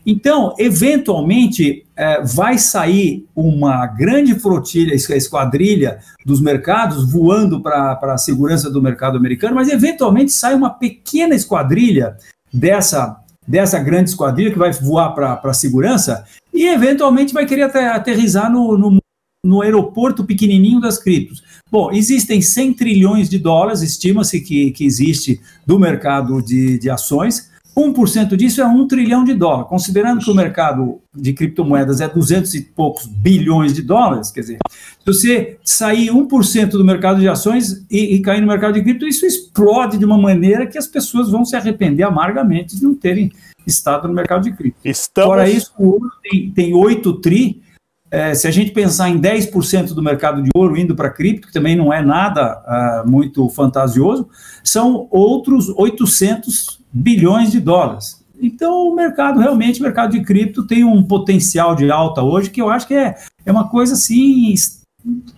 Então, 0.06 0.54
eventualmente, 0.60 1.84
é, 1.96 2.22
vai 2.22 2.56
sair 2.56 3.26
uma 3.34 3.84
grande 3.88 4.38
flotilha, 4.38 4.94
esquadrilha 4.94 5.98
dos 6.24 6.40
mercados 6.40 7.10
voando 7.10 7.60
para 7.60 7.98
a 8.00 8.16
segurança 8.16 8.70
do 8.70 8.80
mercado 8.80 9.18
americano, 9.18 9.56
mas 9.56 9.68
eventualmente 9.68 10.30
sai 10.30 10.54
uma 10.54 10.70
pequena 10.70 11.34
esquadrilha 11.34 12.16
dessa 12.54 13.20
dessa 13.50 13.80
grande 13.80 14.10
esquadrilha 14.10 14.52
que 14.52 14.58
vai 14.58 14.70
voar 14.70 15.12
para 15.12 15.40
a 15.42 15.52
segurança 15.52 16.24
e 16.52 16.66
eventualmente 16.66 17.32
vai 17.32 17.46
querer 17.46 17.62
aterrizar 17.62 18.50
no, 18.50 18.76
no 18.76 19.00
no 19.44 19.62
aeroporto 19.62 20.24
pequenininho 20.24 20.80
das 20.80 20.98
criptos. 20.98 21.42
Bom, 21.70 21.90
existem 21.92 22.42
100 22.42 22.74
trilhões 22.74 23.28
de 23.28 23.38
dólares, 23.38 23.80
estima-se 23.80 24.40
que, 24.40 24.70
que 24.72 24.84
existe 24.84 25.40
do 25.66 25.78
mercado 25.78 26.42
de, 26.42 26.78
de 26.78 26.90
ações. 26.90 27.48
1% 27.76 28.36
disso 28.36 28.60
é 28.60 28.66
1 28.66 28.88
trilhão 28.88 29.24
de 29.24 29.32
dólares. 29.32 29.68
Considerando 29.68 30.22
que 30.22 30.30
o 30.30 30.34
mercado 30.34 31.00
de 31.14 31.32
criptomoedas 31.32 32.00
é 32.00 32.08
200 32.08 32.54
e 32.54 32.62
poucos 32.62 33.06
bilhões 33.06 33.72
de 33.72 33.80
dólares, 33.80 34.30
quer 34.30 34.40
dizer, 34.40 34.58
se 34.68 35.06
você 35.06 35.58
sair 35.64 36.10
1% 36.10 36.70
do 36.70 36.84
mercado 36.84 37.20
de 37.20 37.28
ações 37.28 37.86
e, 37.90 38.16
e, 38.16 38.20
cair 38.20 38.40
no 38.40 38.48
mercado 38.48 38.74
de 38.74 38.82
cripto, 38.82 39.06
isso 39.06 39.24
explode 39.24 39.96
de 39.96 40.04
uma 40.04 40.18
maneira 40.18 40.66
que 40.66 40.76
as 40.76 40.86
pessoas 40.86 41.30
vão 41.30 41.44
se 41.44 41.56
arrepender 41.56 42.02
amargamente 42.02 42.76
de 42.76 42.82
não 42.82 42.94
terem 42.94 43.32
estado 43.66 44.08
no 44.08 44.14
mercado 44.14 44.42
de 44.42 44.52
cripto. 44.52 44.80
Estamos... 44.84 45.28
Fora 45.28 45.48
isso, 45.48 45.72
o 45.78 45.92
ouro 45.92 46.10
tem, 46.22 46.50
tem 46.50 46.74
8 46.74 47.12
tri. 47.20 47.62
É, 48.10 48.34
se 48.34 48.48
a 48.48 48.50
gente 48.50 48.72
pensar 48.72 49.08
em 49.08 49.20
10% 49.20 49.94
do 49.94 50.02
mercado 50.02 50.42
de 50.42 50.50
ouro 50.54 50.76
indo 50.76 50.96
para 50.96 51.10
cripto, 51.10 51.46
que 51.46 51.52
também 51.52 51.76
não 51.76 51.92
é 51.92 52.02
nada 52.02 53.04
uh, 53.04 53.08
muito 53.08 53.48
fantasioso, 53.50 54.28
são 54.64 55.06
outros 55.10 55.68
800 55.68 56.80
bilhões 56.92 57.52
de 57.52 57.60
dólares. 57.60 58.20
Então, 58.40 58.88
o 58.88 58.94
mercado, 58.94 59.38
realmente, 59.38 59.80
o 59.80 59.82
mercado 59.82 60.12
de 60.12 60.22
cripto 60.24 60.66
tem 60.66 60.82
um 60.82 61.02
potencial 61.02 61.76
de 61.76 61.90
alta 61.90 62.22
hoje 62.22 62.50
que 62.50 62.60
eu 62.60 62.70
acho 62.70 62.86
que 62.86 62.94
é, 62.94 63.14
é 63.44 63.52
uma 63.52 63.68
coisa 63.68 63.94
assim 63.94 64.54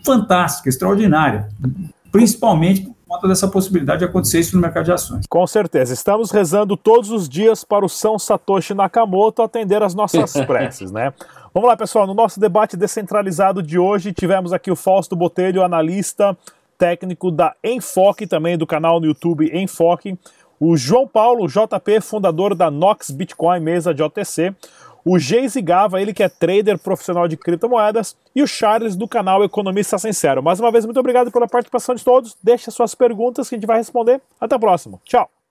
fantástica, 0.05 0.69
extraordinária, 0.69 1.49
principalmente 2.11 2.92
conta 3.13 3.29
dessa 3.29 3.47
possibilidade 3.47 3.99
de 3.99 4.05
acontecer 4.07 4.41
isso 4.41 4.57
no 4.57 4.63
mercado 4.63 4.85
de 4.85 4.93
ações. 4.93 5.27
Com 5.29 5.47
certeza. 5.47 5.93
Estamos 5.93 6.31
rezando 6.31 6.77
todos 6.77 7.11
os 7.11 7.29
dias 7.29 7.63
para 7.63 7.85
o 7.85 7.89
São 7.89 8.19
Satoshi 8.19 8.73
Nakamoto 8.73 9.43
atender 9.43 9.83
as 9.83 9.95
nossas 9.95 10.33
preces, 10.47 10.91
né? 10.91 11.13
Vamos 11.53 11.69
lá, 11.69 11.77
pessoal. 11.77 12.07
No 12.07 12.15
nosso 12.15 12.41
debate 12.41 12.77
descentralizado 12.77 13.63
de 13.63 13.79
hoje, 13.79 14.13
tivemos 14.13 14.53
aqui 14.53 14.71
o 14.71 14.77
Fausto 14.77 15.15
Botelho, 15.15 15.63
analista 15.63 16.37
técnico 16.79 17.31
da 17.31 17.55
Enfoque, 17.63 18.27
também 18.27 18.57
do 18.57 18.67
canal 18.67 18.99
no 18.99 19.07
YouTube 19.07 19.51
Enfoque 19.53 20.19
o 20.65 20.77
João 20.77 21.09
Paulo 21.09 21.49
JP, 21.49 22.01
fundador 22.01 22.55
da 22.55 22.71
Nox 22.71 23.11
Bitcoin, 23.11 23.59
mesa 23.59 23.93
de 23.93 24.01
OTC, 24.01 24.55
o 25.05 25.19
Geise 25.19 25.61
Gava, 25.61 26.01
ele 26.01 26.13
que 26.13 26.23
é 26.23 26.29
trader 26.29 26.79
profissional 26.79 27.27
de 27.27 27.37
criptomoedas, 27.37 28.17
e 28.35 28.43
o 28.43 28.47
Charles 28.47 28.97
do 28.97 29.09
canal 29.09 29.45
Economista 29.45 29.99
Sincero. 29.99 30.43
Mais 30.43 30.61
uma 30.61 30.71
vez, 30.71 30.85
muito 30.85 31.01
obrigado 31.01 31.31
pela 31.31 31.49
participação 31.49 31.95
de 31.95 32.05
todos. 32.05 32.37
Deixe 32.43 32.71
suas 32.71 32.95
perguntas 32.95 33.49
que 33.49 33.55
a 33.55 33.59
gente 33.59 33.67
vai 33.67 33.79
responder. 33.79 34.21
Até 34.41 34.55
a 34.55 34.59
próxima. 34.59 35.01
Tchau! 35.05 35.42